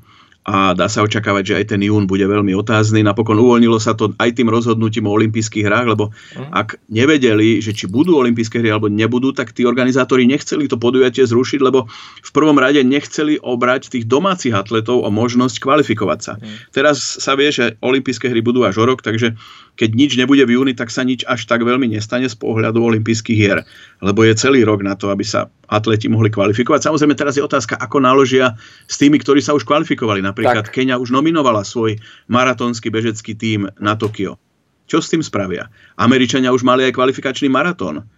a 0.48 0.72
dá 0.72 0.88
sa 0.88 1.04
očakávať, 1.04 1.44
že 1.44 1.54
aj 1.60 1.64
ten 1.76 1.80
jún 1.84 2.08
bude 2.08 2.24
veľmi 2.24 2.56
otázny. 2.56 3.04
Napokon 3.04 3.36
uvoľnilo 3.36 3.76
sa 3.76 3.92
to 3.92 4.16
aj 4.16 4.32
tým 4.32 4.48
rozhodnutím 4.48 5.04
o 5.04 5.12
olympijských 5.12 5.68
hrách, 5.68 5.92
lebo 5.92 6.08
mm. 6.08 6.56
ak 6.56 6.80
nevedeli, 6.88 7.60
že 7.60 7.76
či 7.76 7.84
budú 7.84 8.16
olympijské 8.16 8.64
hry 8.64 8.72
alebo 8.72 8.88
nebudú, 8.88 9.36
tak 9.36 9.52
tí 9.52 9.68
organizátori 9.68 10.24
nechceli 10.24 10.64
to 10.64 10.80
podujatie 10.80 11.28
zrušiť, 11.28 11.60
lebo 11.60 11.84
v 12.24 12.30
prvom 12.32 12.56
rade 12.56 12.80
nechceli 12.80 13.36
obrať 13.36 13.92
tých 13.92 14.08
domácich 14.08 14.56
atletov 14.56 15.04
o 15.04 15.12
možnosť 15.12 15.60
kvalifikovať 15.60 16.20
sa. 16.24 16.32
Mm. 16.40 16.56
Teraz 16.72 16.96
sa 17.20 17.36
vie, 17.36 17.52
že 17.52 17.76
olympijské 17.84 18.32
hry 18.32 18.40
budú 18.40 18.64
až 18.64 18.80
o 18.80 18.88
rok, 18.88 19.04
takže 19.04 19.36
keď 19.76 19.90
nič 19.92 20.16
nebude 20.16 20.48
v 20.48 20.56
júni, 20.56 20.72
tak 20.72 20.88
sa 20.88 21.04
nič 21.04 21.28
až 21.28 21.44
tak 21.44 21.60
veľmi 21.60 21.92
nestane 21.92 22.24
z 22.24 22.36
pohľadu 22.40 22.80
olympijských 22.80 23.36
hier, 23.36 23.68
lebo 24.00 24.24
je 24.24 24.32
celý 24.32 24.64
rok 24.64 24.80
na 24.80 24.96
to, 24.96 25.12
aby 25.12 25.28
sa 25.28 25.52
atleti 25.68 26.08
mohli 26.08 26.32
kvalifikovať. 26.32 26.88
Samozrejme, 26.88 27.14
teraz 27.14 27.36
je 27.36 27.44
otázka, 27.44 27.76
ako 27.76 28.00
naložia 28.00 28.56
s 28.88 28.96
tými, 28.96 29.20
ktorí 29.20 29.44
sa 29.44 29.52
už 29.52 29.68
kvalifikovali. 29.68 30.24
Napríklad 30.24 30.68
tak. 30.68 30.74
Kenia 30.74 30.96
už 30.96 31.12
nominovala 31.12 31.62
svoj 31.62 32.00
maratónsky 32.32 32.88
bežecký 32.88 33.36
tím 33.36 33.68
na 33.76 33.94
Tokio. 33.94 34.40
Čo 34.88 35.04
s 35.04 35.12
tým 35.12 35.20
spravia? 35.20 35.68
Američania 36.00 36.48
už 36.48 36.64
mali 36.64 36.88
aj 36.88 36.96
kvalifikačný 36.96 37.52
maratón 37.52 38.08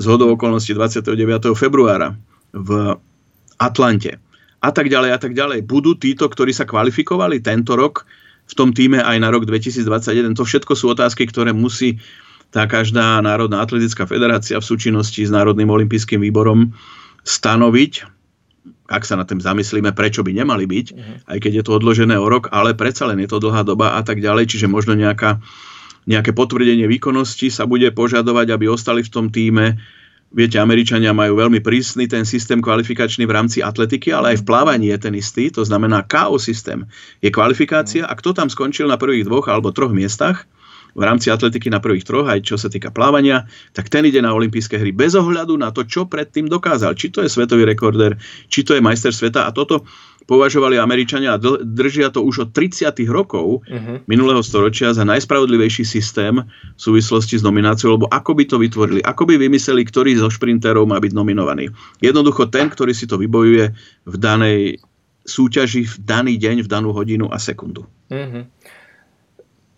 z 0.00 0.04
hodou 0.08 0.32
okolností 0.32 0.72
29. 0.72 1.12
februára 1.52 2.16
v 2.56 2.96
Atlante 3.60 4.16
a 4.64 4.70
tak 4.72 4.88
ďalej 4.88 5.10
a 5.12 5.18
tak 5.20 5.36
ďalej. 5.36 5.68
Budú 5.68 6.00
títo, 6.00 6.24
ktorí 6.24 6.56
sa 6.56 6.64
kvalifikovali 6.64 7.44
tento 7.44 7.76
rok 7.76 8.08
v 8.48 8.54
tom 8.56 8.72
týme 8.72 9.04
aj 9.04 9.16
na 9.20 9.28
rok 9.28 9.44
2021. 9.44 10.32
To 10.32 10.48
všetko 10.48 10.72
sú 10.72 10.96
otázky, 10.96 11.28
ktoré 11.28 11.52
musí 11.52 12.00
tá 12.50 12.66
každá 12.66 13.22
Národná 13.22 13.62
atletická 13.62 14.06
federácia 14.06 14.58
v 14.58 14.66
súčinnosti 14.66 15.22
s 15.22 15.30
Národným 15.30 15.70
olympijským 15.70 16.18
výborom 16.18 16.74
stanoviť, 17.22 17.92
ak 18.90 19.06
sa 19.06 19.14
na 19.14 19.22
tým 19.22 19.38
zamyslíme, 19.38 19.94
prečo 19.94 20.26
by 20.26 20.34
nemali 20.34 20.66
byť, 20.66 20.86
uh-huh. 20.90 21.16
aj 21.30 21.38
keď 21.38 21.52
je 21.62 21.64
to 21.64 21.72
odložené 21.78 22.18
o 22.18 22.26
rok, 22.26 22.50
ale 22.50 22.74
predsa 22.74 23.06
len 23.06 23.22
je 23.22 23.30
to 23.30 23.38
dlhá 23.38 23.62
doba 23.62 23.94
a 23.94 24.02
tak 24.02 24.18
ďalej, 24.18 24.50
čiže 24.50 24.66
možno 24.66 24.98
nejaká, 24.98 25.38
nejaké 26.10 26.34
potvrdenie 26.34 26.90
výkonnosti 26.90 27.54
sa 27.54 27.70
bude 27.70 27.86
požadovať, 27.94 28.50
aby 28.50 28.66
ostali 28.66 29.06
v 29.06 29.12
tom 29.14 29.30
týme 29.30 29.78
Viete, 30.30 30.62
Američania 30.62 31.10
majú 31.10 31.42
veľmi 31.42 31.58
prísny 31.58 32.06
ten 32.06 32.22
systém 32.22 32.62
kvalifikačný 32.62 33.26
v 33.26 33.34
rámci 33.34 33.66
atletiky, 33.66 34.14
ale 34.14 34.38
aj 34.38 34.46
v 34.46 34.46
plávaní 34.46 34.86
je 34.94 34.98
ten 35.02 35.14
istý, 35.18 35.50
to 35.50 35.66
znamená 35.66 36.06
KO 36.06 36.38
systém. 36.38 36.86
Je 37.18 37.34
kvalifikácia 37.34 38.06
a 38.06 38.14
kto 38.14 38.30
tam 38.30 38.46
skončil 38.46 38.86
na 38.86 38.94
prvých 38.94 39.26
dvoch 39.26 39.50
alebo 39.50 39.74
troch 39.74 39.90
miestach, 39.90 40.46
v 40.94 41.02
rámci 41.02 41.28
atletiky 41.28 41.70
na 41.70 41.78
prvých 41.78 42.06
troch, 42.06 42.26
aj 42.26 42.46
čo 42.46 42.56
sa 42.58 42.70
týka 42.70 42.90
plávania, 42.90 43.46
tak 43.76 43.90
ten 43.90 44.06
ide 44.06 44.22
na 44.22 44.34
olympijské 44.34 44.78
hry 44.78 44.90
bez 44.90 45.14
ohľadu 45.14 45.54
na 45.58 45.70
to, 45.70 45.86
čo 45.86 46.06
predtým 46.06 46.50
dokázal. 46.50 46.94
Či 46.98 47.14
to 47.14 47.22
je 47.24 47.30
svetový 47.30 47.66
rekorder, 47.66 48.18
či 48.50 48.66
to 48.66 48.74
je 48.74 48.82
majster 48.82 49.14
sveta 49.14 49.46
a 49.46 49.54
toto 49.54 49.86
považovali 50.30 50.78
Američania 50.78 51.34
a 51.34 51.42
držia 51.58 52.14
to 52.14 52.22
už 52.22 52.46
od 52.46 52.50
30. 52.54 52.86
rokov 53.10 53.66
uh-huh. 53.66 54.06
minulého 54.06 54.38
storočia 54.46 54.94
za 54.94 55.02
najspravodlivejší 55.02 55.82
systém 55.82 56.38
v 56.46 56.80
súvislosti 56.80 57.34
s 57.34 57.42
nomináciou, 57.42 57.98
lebo 57.98 58.06
ako 58.06 58.38
by 58.38 58.44
to 58.46 58.56
vytvorili, 58.62 59.02
ako 59.02 59.26
by 59.26 59.34
vymysleli, 59.34 59.82
ktorý 59.82 60.22
zo 60.22 60.30
šprinterov 60.30 60.86
má 60.86 61.02
byť 61.02 61.12
nominovaný. 61.18 61.74
Jednoducho 61.98 62.46
ten, 62.46 62.70
ktorý 62.70 62.94
si 62.94 63.10
to 63.10 63.18
vybojuje 63.18 63.74
v 64.06 64.14
danej 64.22 64.78
súťaži, 65.26 65.82
v 65.82 65.96
daný 66.06 66.38
deň, 66.38 66.62
v 66.62 66.68
danú 66.70 66.94
hodinu 66.94 67.26
a 67.26 67.42
sekundu. 67.42 67.90
Uh-huh. 68.06 68.46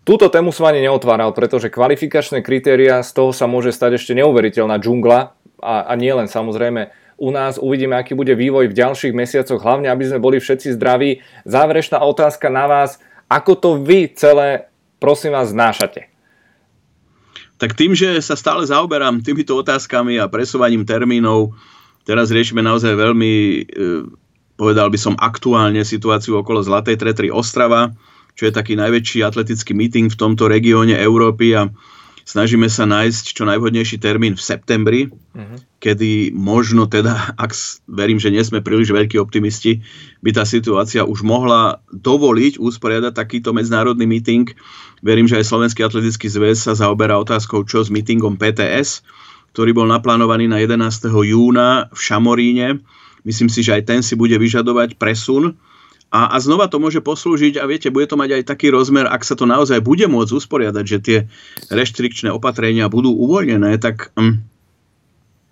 Túto 0.03 0.27
tému 0.27 0.51
som 0.51 0.67
ani 0.67 0.83
neotváral, 0.83 1.31
pretože 1.31 1.71
kvalifikačné 1.71 2.43
kritéria, 2.43 2.99
z 2.99 3.11
toho 3.15 3.31
sa 3.31 3.47
môže 3.47 3.71
stať 3.71 3.95
ešte 3.95 4.11
neuveriteľná 4.19 4.75
džungla 4.75 5.31
a, 5.63 5.75
a 5.87 5.93
nie 5.95 6.11
len 6.11 6.27
samozrejme 6.27 6.91
u 7.15 7.31
nás. 7.31 7.55
Uvidíme, 7.55 7.95
aký 7.95 8.11
bude 8.11 8.35
vývoj 8.35 8.67
v 8.67 8.77
ďalších 8.77 9.15
mesiacoch, 9.15 9.63
hlavne 9.63 9.87
aby 9.87 10.03
sme 10.03 10.19
boli 10.19 10.43
všetci 10.43 10.75
zdraví. 10.75 11.23
Záverečná 11.47 12.03
otázka 12.03 12.51
na 12.51 12.67
vás. 12.67 12.99
Ako 13.31 13.55
to 13.55 13.69
vy 13.79 14.11
celé, 14.11 14.67
prosím 14.99 15.39
vás, 15.39 15.55
znášate? 15.55 16.11
Tak 17.55 17.79
tým, 17.79 17.95
že 17.95 18.19
sa 18.19 18.35
stále 18.35 18.67
zaoberám 18.67 19.23
týmito 19.23 19.55
otázkami 19.55 20.19
a 20.19 20.27
presúvaním 20.27 20.83
termínov, 20.83 21.55
teraz 22.03 22.27
riešime 22.27 22.59
naozaj 22.59 22.91
veľmi, 22.91 23.31
e, 23.31 23.61
povedal 24.59 24.91
by 24.91 24.99
som, 24.99 25.15
aktuálne 25.15 25.79
situáciu 25.87 26.43
okolo 26.43 26.59
Zlatej 26.59 26.99
Tretry 26.99 27.31
Ostrava, 27.31 27.95
čo 28.33 28.49
je 28.49 28.53
taký 28.53 28.73
najväčší 28.77 29.21
atletický 29.21 29.77
meeting 29.77 30.09
v 30.09 30.19
tomto 30.19 30.49
regióne 30.49 30.97
Európy 30.97 31.53
a 31.57 31.69
Snažíme 32.23 32.71
sa 32.71 32.87
nájsť 32.87 33.35
čo 33.35 33.43
najvhodnejší 33.43 33.99
termín 33.99 34.39
v 34.39 34.43
septembri, 34.47 35.01
uh-huh. 35.11 35.59
kedy 35.83 36.31
možno 36.31 36.87
teda, 36.87 37.35
ak 37.35 37.51
verím, 37.91 38.15
že 38.15 38.31
nie 38.31 38.39
sme 38.39 38.63
príliš 38.63 38.95
veľkí 38.95 39.19
optimisti, 39.19 39.83
by 40.23 40.31
tá 40.31 40.47
situácia 40.47 41.03
už 41.03 41.19
mohla 41.19 41.83
dovoliť 41.91 42.63
usporiadať 42.63 43.11
takýto 43.11 43.51
medzinárodný 43.51 44.07
meeting. 44.07 44.47
Verím, 45.03 45.27
že 45.27 45.43
aj 45.43 45.51
Slovenský 45.51 45.83
atletický 45.83 46.31
zväz 46.31 46.63
sa 46.63 46.79
zaoberá 46.79 47.19
otázkou, 47.19 47.67
čo 47.67 47.83
s 47.83 47.91
meetingom 47.91 48.39
PTS, 48.39 49.03
ktorý 49.51 49.75
bol 49.75 49.87
naplánovaný 49.91 50.47
na 50.47 50.63
11. 50.63 50.79
júna 51.27 51.91
v 51.91 51.99
Šamoríne. 51.99 52.79
Myslím 53.27 53.51
si, 53.51 53.67
že 53.67 53.75
aj 53.75 53.83
ten 53.83 53.99
si 53.99 54.15
bude 54.15 54.39
vyžadovať 54.39 54.95
presun 54.95 55.59
a, 56.13 56.29
a 56.29 56.37
znova 56.37 56.69
to 56.69 56.77
môže 56.77 57.01
poslúžiť 57.01 57.57
a 57.57 57.65
viete, 57.65 57.89
bude 57.89 58.05
to 58.05 58.13
mať 58.13 58.37
aj 58.37 58.43
taký 58.45 58.69
rozmer, 58.69 59.09
ak 59.09 59.25
sa 59.25 59.33
to 59.33 59.49
naozaj 59.49 59.81
bude 59.81 60.05
môcť 60.05 60.29
usporiadať, 60.29 60.85
že 60.85 60.97
tie 61.01 61.17
reštrikčné 61.73 62.29
opatrenia 62.29 62.85
budú 62.85 63.09
uvoľnené, 63.17 63.81
tak 63.81 64.13
um, 64.13 64.37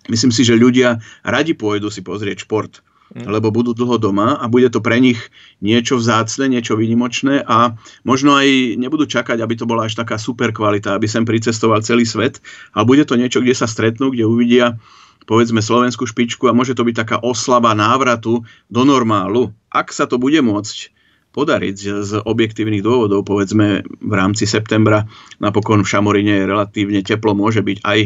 myslím 0.06 0.30
si, 0.30 0.46
že 0.46 0.54
ľudia 0.54 1.02
radi 1.26 1.58
pôjdu 1.58 1.90
si 1.90 2.06
pozrieť 2.06 2.46
šport, 2.46 2.86
mm. 3.18 3.26
lebo 3.26 3.50
budú 3.50 3.74
dlho 3.74 3.98
doma 3.98 4.38
a 4.38 4.46
bude 4.46 4.70
to 4.70 4.86
pre 4.86 5.02
nich 5.02 5.18
niečo 5.66 5.98
vzácne, 5.98 6.46
niečo 6.46 6.78
výnimočné 6.78 7.42
a 7.42 7.74
možno 8.06 8.38
aj 8.38 8.78
nebudú 8.78 9.10
čakať, 9.10 9.42
aby 9.42 9.58
to 9.58 9.66
bola 9.66 9.90
až 9.90 9.98
taká 9.98 10.22
super 10.22 10.54
kvalita, 10.54 10.94
aby 10.94 11.10
sem 11.10 11.26
pricestoval 11.26 11.82
celý 11.82 12.06
svet, 12.06 12.38
ale 12.78 12.86
bude 12.86 13.02
to 13.10 13.18
niečo, 13.18 13.42
kde 13.42 13.58
sa 13.58 13.66
stretnú, 13.66 14.14
kde 14.14 14.30
uvidia 14.30 14.78
povedzme 15.26 15.62
slovenskú 15.62 16.08
špičku 16.10 16.50
a 16.50 16.56
môže 16.56 16.74
to 16.74 16.86
byť 16.86 16.96
taká 16.96 17.18
oslava 17.22 17.72
návratu 17.78 18.42
do 18.68 18.82
normálu. 18.84 19.54
Ak 19.72 19.94
sa 19.94 20.10
to 20.10 20.18
bude 20.18 20.38
môcť 20.42 20.92
podariť 21.32 21.78
z 22.04 22.12
objektívnych 22.28 22.84
dôvodov, 22.84 23.24
povedzme 23.24 23.88
v 23.88 24.14
rámci 24.14 24.44
septembra, 24.44 25.08
napokon 25.40 25.80
v 25.82 25.88
Šamorine 25.88 26.44
je 26.44 26.50
relatívne 26.50 27.00
teplo, 27.00 27.32
môže 27.32 27.64
byť 27.64 27.80
aj 27.88 28.00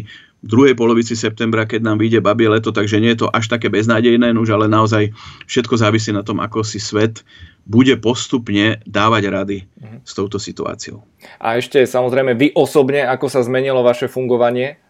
v 0.45 0.45
druhej 0.45 0.77
polovici 0.77 1.17
septembra, 1.17 1.65
keď 1.65 1.81
nám 1.81 1.97
vyjde 1.97 2.21
babie 2.21 2.45
leto, 2.45 2.69
takže 2.69 3.01
nie 3.01 3.17
je 3.17 3.25
to 3.25 3.33
až 3.33 3.49
také 3.49 3.73
beznádejné, 3.73 4.29
už 4.37 4.53
ale 4.53 4.69
naozaj 4.69 5.09
všetko 5.49 5.73
závisí 5.73 6.13
na 6.13 6.21
tom, 6.21 6.37
ako 6.37 6.61
si 6.61 6.77
svet 6.77 7.25
bude 7.65 7.97
postupne 7.97 8.77
dávať 8.85 9.23
rady 9.33 9.57
s 10.05 10.13
touto 10.13 10.37
situáciou. 10.37 11.01
A 11.41 11.57
ešte 11.57 11.81
samozrejme 11.81 12.37
vy 12.37 12.53
osobne, 12.53 13.09
ako 13.09 13.25
sa 13.25 13.41
zmenilo 13.41 13.81
vaše 13.81 14.05
fungovanie 14.05 14.84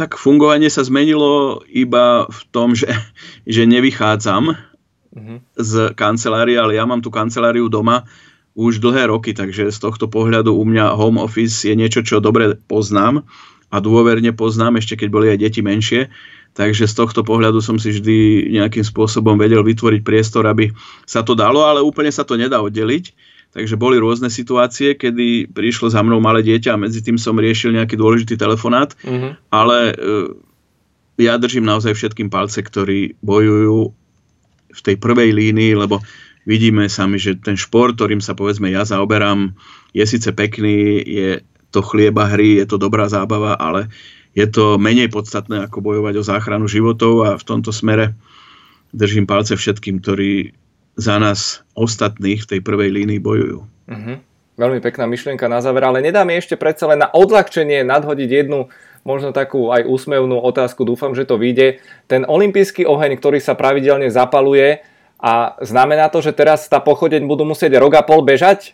tak 0.00 0.16
fungovanie 0.16 0.72
sa 0.72 0.80
zmenilo 0.80 1.60
iba 1.68 2.24
v 2.24 2.40
tom, 2.48 2.72
že, 2.72 2.88
že 3.54 3.68
nevychádzam 3.68 4.56
mm-hmm. 4.56 5.38
z 5.60 5.72
kancelárie, 5.92 6.56
ale 6.56 6.80
ja 6.80 6.88
mám 6.88 7.04
tú 7.04 7.12
kanceláriu 7.12 7.68
doma 7.68 8.08
už 8.56 8.80
dlhé 8.80 9.12
roky, 9.12 9.36
takže 9.36 9.68
z 9.68 9.78
tohto 9.78 10.08
pohľadu 10.08 10.56
u 10.56 10.64
mňa 10.64 10.96
home 10.96 11.20
office 11.20 11.68
je 11.68 11.76
niečo, 11.76 12.00
čo 12.00 12.18
dobre 12.18 12.56
poznám 12.66 13.22
a 13.70 13.76
dôverne 13.78 14.34
poznám, 14.34 14.80
ešte 14.80 14.98
keď 14.98 15.08
boli 15.12 15.26
aj 15.30 15.38
deti 15.38 15.60
menšie. 15.62 16.08
Takže 16.50 16.90
z 16.90 16.94
tohto 16.98 17.22
pohľadu 17.22 17.62
som 17.62 17.78
si 17.78 17.94
vždy 17.94 18.50
nejakým 18.50 18.82
spôsobom 18.82 19.38
vedel 19.38 19.62
vytvoriť 19.62 20.02
priestor, 20.02 20.50
aby 20.50 20.74
sa 21.06 21.22
to 21.22 21.38
dalo, 21.38 21.62
ale 21.62 21.78
úplne 21.78 22.10
sa 22.10 22.26
to 22.26 22.34
nedá 22.34 22.58
oddeliť 22.58 23.29
Takže 23.50 23.74
boli 23.74 23.98
rôzne 23.98 24.30
situácie, 24.30 24.94
kedy 24.94 25.50
prišlo 25.50 25.90
za 25.90 26.06
mnou 26.06 26.22
malé 26.22 26.46
dieťa 26.46 26.78
a 26.78 26.82
medzi 26.86 27.02
tým 27.02 27.18
som 27.18 27.34
riešil 27.34 27.74
nejaký 27.74 27.98
dôležitý 27.98 28.38
telefonát, 28.38 28.94
uh-huh. 29.02 29.34
ale 29.50 29.78
e, 29.90 29.94
ja 31.18 31.34
držím 31.34 31.66
naozaj 31.66 31.98
všetkým 31.98 32.30
palce, 32.30 32.62
ktorí 32.62 33.18
bojujú 33.18 33.90
v 34.70 34.80
tej 34.86 34.96
prvej 35.02 35.34
línii, 35.34 35.74
lebo 35.74 35.98
vidíme 36.46 36.86
sami, 36.86 37.18
že 37.18 37.42
ten 37.42 37.58
šport, 37.58 37.98
ktorým 37.98 38.22
sa 38.22 38.38
povedzme 38.38 38.70
ja 38.70 38.86
zaoberám, 38.86 39.50
je 39.98 40.04
síce 40.06 40.30
pekný, 40.30 41.02
je 41.02 41.42
to 41.74 41.82
chlieba 41.82 42.30
hry, 42.30 42.62
je 42.62 42.66
to 42.70 42.78
dobrá 42.78 43.10
zábava, 43.10 43.58
ale 43.58 43.90
je 44.34 44.46
to 44.46 44.78
menej 44.78 45.10
podstatné 45.10 45.66
ako 45.66 45.82
bojovať 45.82 46.14
o 46.22 46.26
záchranu 46.26 46.70
životov 46.70 47.26
a 47.26 47.30
v 47.34 47.46
tomto 47.46 47.74
smere 47.74 48.14
držím 48.94 49.26
palce 49.26 49.58
všetkým, 49.58 49.98
ktorí 50.02 50.54
za 51.00 51.16
nás 51.16 51.64
ostatných 51.72 52.44
v 52.44 52.48
tej 52.56 52.60
prvej 52.60 52.92
línii 52.92 53.20
bojujú. 53.24 53.64
Uh-huh. 53.64 54.16
Veľmi 54.60 54.84
pekná 54.84 55.08
myšlienka 55.08 55.48
na 55.48 55.64
záver, 55.64 55.88
ale 55.88 56.04
nedá 56.04 56.20
mi 56.28 56.36
ešte 56.36 56.60
predsa 56.60 56.84
len 56.92 57.00
na 57.00 57.08
odľahčenie 57.08 57.80
nadhodiť 57.88 58.28
jednu 58.28 58.68
možno 59.00 59.32
takú 59.32 59.72
aj 59.72 59.88
úsmevnú 59.88 60.44
otázku, 60.44 60.84
dúfam, 60.84 61.16
že 61.16 61.24
to 61.24 61.40
vyjde. 61.40 61.80
Ten 62.04 62.28
olimpijský 62.28 62.84
oheň, 62.84 63.16
ktorý 63.16 63.40
sa 63.40 63.56
pravidelne 63.56 64.12
zapaluje, 64.12 64.84
a 65.20 65.60
znamená 65.60 66.08
to, 66.08 66.24
že 66.24 66.32
teraz 66.32 66.64
tá 66.64 66.80
pochodeň 66.80 67.28
budú 67.28 67.44
musieť 67.44 67.76
rok 67.76 67.92
a 68.00 68.02
pol 68.02 68.24
bežať? 68.24 68.72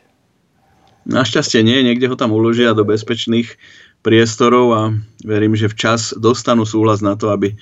Našťastie 1.07 1.63
nie, 1.67 1.83
niekde 1.83 2.07
ho 2.07 2.15
tam 2.15 2.31
uložia 2.31 2.75
do 2.75 2.87
bezpečných 2.87 3.59
priestorov 4.07 4.67
a 4.71 4.83
verím, 5.27 5.59
že 5.59 5.67
včas 5.67 6.15
dostanú 6.15 6.63
súhlas 6.63 7.03
na 7.03 7.19
to, 7.19 7.35
aby 7.35 7.59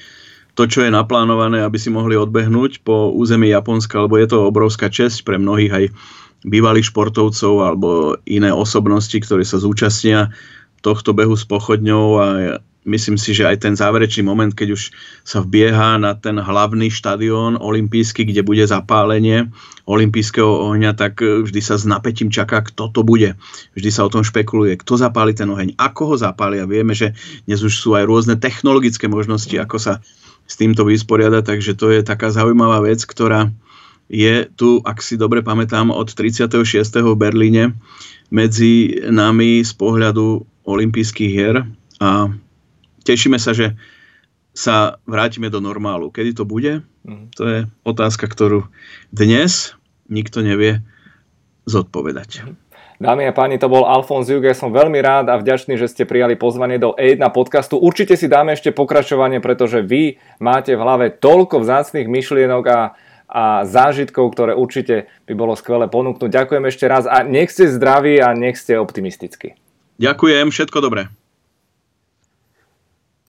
to, 0.55 0.71
čo 0.71 0.87
je 0.87 0.90
naplánované, 0.90 1.62
aby 1.67 1.79
si 1.79 1.90
mohli 1.90 2.14
odbehnúť 2.14 2.87
po 2.87 3.11
území 3.11 3.51
Japonska, 3.51 4.07
lebo 4.07 4.19
je 4.19 4.31
to 4.31 4.47
obrovská 4.47 4.87
česť 4.87 5.27
pre 5.27 5.37
mnohých 5.38 5.73
aj 5.75 5.85
bývalých 6.47 6.95
športovcov 6.95 7.55
alebo 7.64 7.88
iné 8.29 8.55
osobnosti, 8.55 9.17
ktorí 9.17 9.43
sa 9.43 9.59
zúčastnia 9.59 10.31
tohto 10.85 11.17
behu 11.17 11.35
s 11.35 11.49
pochodňou 11.49 12.07
a 12.21 12.27
myslím 12.85 13.17
si, 13.17 13.33
že 13.33 13.49
aj 13.49 13.64
ten 13.64 13.75
záverečný 13.75 14.23
moment, 14.29 14.53
keď 14.53 14.77
už 14.77 14.93
sa 15.25 15.40
vbieha 15.40 15.97
na 15.97 16.12
ten 16.12 16.37
hlavný 16.37 16.93
štadión 16.93 17.57
olimpijský, 17.57 18.29
kde 18.29 18.45
bude 18.45 18.61
zapálenie 18.69 19.49
olimpijského 19.88 20.69
ohňa, 20.69 20.93
tak 20.93 21.25
e, 21.25 21.45
vždy 21.45 21.61
sa 21.64 21.81
s 21.81 21.88
napätím 21.88 22.29
čaká, 22.29 22.61
kto 22.61 22.93
to 22.93 23.01
bude. 23.01 23.37
Vždy 23.73 23.88
sa 23.88 24.05
o 24.05 24.12
tom 24.12 24.21
špekuluje, 24.21 24.77
kto 24.81 25.01
zapáli 25.01 25.33
ten 25.33 25.49
oheň, 25.49 25.81
ako 25.81 26.12
ho 26.12 26.17
zapáli 26.21 26.61
a 26.61 26.69
vieme, 26.69 26.93
že 26.93 27.17
dnes 27.49 27.64
už 27.64 27.73
sú 27.73 27.97
aj 27.97 28.05
rôzne 28.05 28.37
technologické 28.37 29.09
možnosti, 29.09 29.57
ako 29.57 29.77
sa 29.81 30.05
s 30.44 30.54
týmto 30.61 30.85
vysporiadať, 30.85 31.42
takže 31.44 31.72
to 31.76 31.90
je 31.90 32.00
taká 32.04 32.28
zaujímavá 32.28 32.85
vec, 32.85 33.00
ktorá 33.04 33.52
je 34.12 34.44
tu, 34.52 34.85
ak 34.85 35.00
si 35.00 35.16
dobre 35.16 35.40
pamätám, 35.40 35.88
od 35.88 36.12
36. 36.12 36.61
v 37.00 37.16
Berlíne 37.16 37.72
medzi 38.28 39.00
nami 39.09 39.64
z 39.64 39.72
pohľadu 39.72 40.44
olympijských 40.64 41.30
hier 41.33 41.64
a 42.00 42.33
tešíme 43.04 43.40
sa, 43.40 43.57
že 43.57 43.76
sa 44.54 45.02
vrátime 45.04 45.50
do 45.50 45.59
normálu. 45.59 46.14
Kedy 46.14 46.30
to 46.38 46.44
bude? 46.46 46.85
Mm. 47.02 47.26
To 47.35 47.42
je 47.44 47.59
otázka, 47.83 48.30
ktorú 48.30 48.70
dnes 49.11 49.74
nikto 50.07 50.44
nevie 50.44 50.85
zodpovedať. 51.66 52.44
Dámy 53.02 53.26
a 53.26 53.35
páni, 53.35 53.59
to 53.59 53.66
bol 53.66 53.83
Alfons 53.83 54.30
Juge. 54.30 54.54
Som 54.54 54.70
veľmi 54.70 55.02
rád 55.02 55.26
a 55.26 55.35
vďačný, 55.35 55.74
že 55.74 55.90
ste 55.90 56.07
prijali 56.07 56.38
pozvanie 56.38 56.78
do 56.78 56.94
E1 56.94 57.18
podcastu. 57.35 57.74
Určite 57.74 58.14
si 58.14 58.30
dáme 58.30 58.54
ešte 58.54 58.70
pokračovanie, 58.70 59.42
pretože 59.42 59.83
vy 59.83 60.22
máte 60.38 60.78
v 60.78 60.83
hlave 60.83 61.07
toľko 61.11 61.59
vzácných 61.66 62.07
myšlienok 62.07 62.64
a, 62.70 62.80
a 63.26 63.44
zážitkov, 63.66 64.30
ktoré 64.38 64.54
určite 64.54 65.11
by 65.26 65.35
bolo 65.35 65.59
skvelé 65.59 65.90
ponúknuť. 65.90 66.30
Ďakujem 66.30 66.64
ešte 66.70 66.87
raz 66.87 67.11
a 67.11 67.26
nech 67.26 67.50
ste 67.50 67.66
zdraví 67.66 68.22
a 68.22 68.30
nech 68.30 68.54
ste 68.54 68.78
optimistickí. 68.78 69.59
Ďakujem, 69.98 70.54
všetko 70.54 70.78
dobré. 70.78 71.11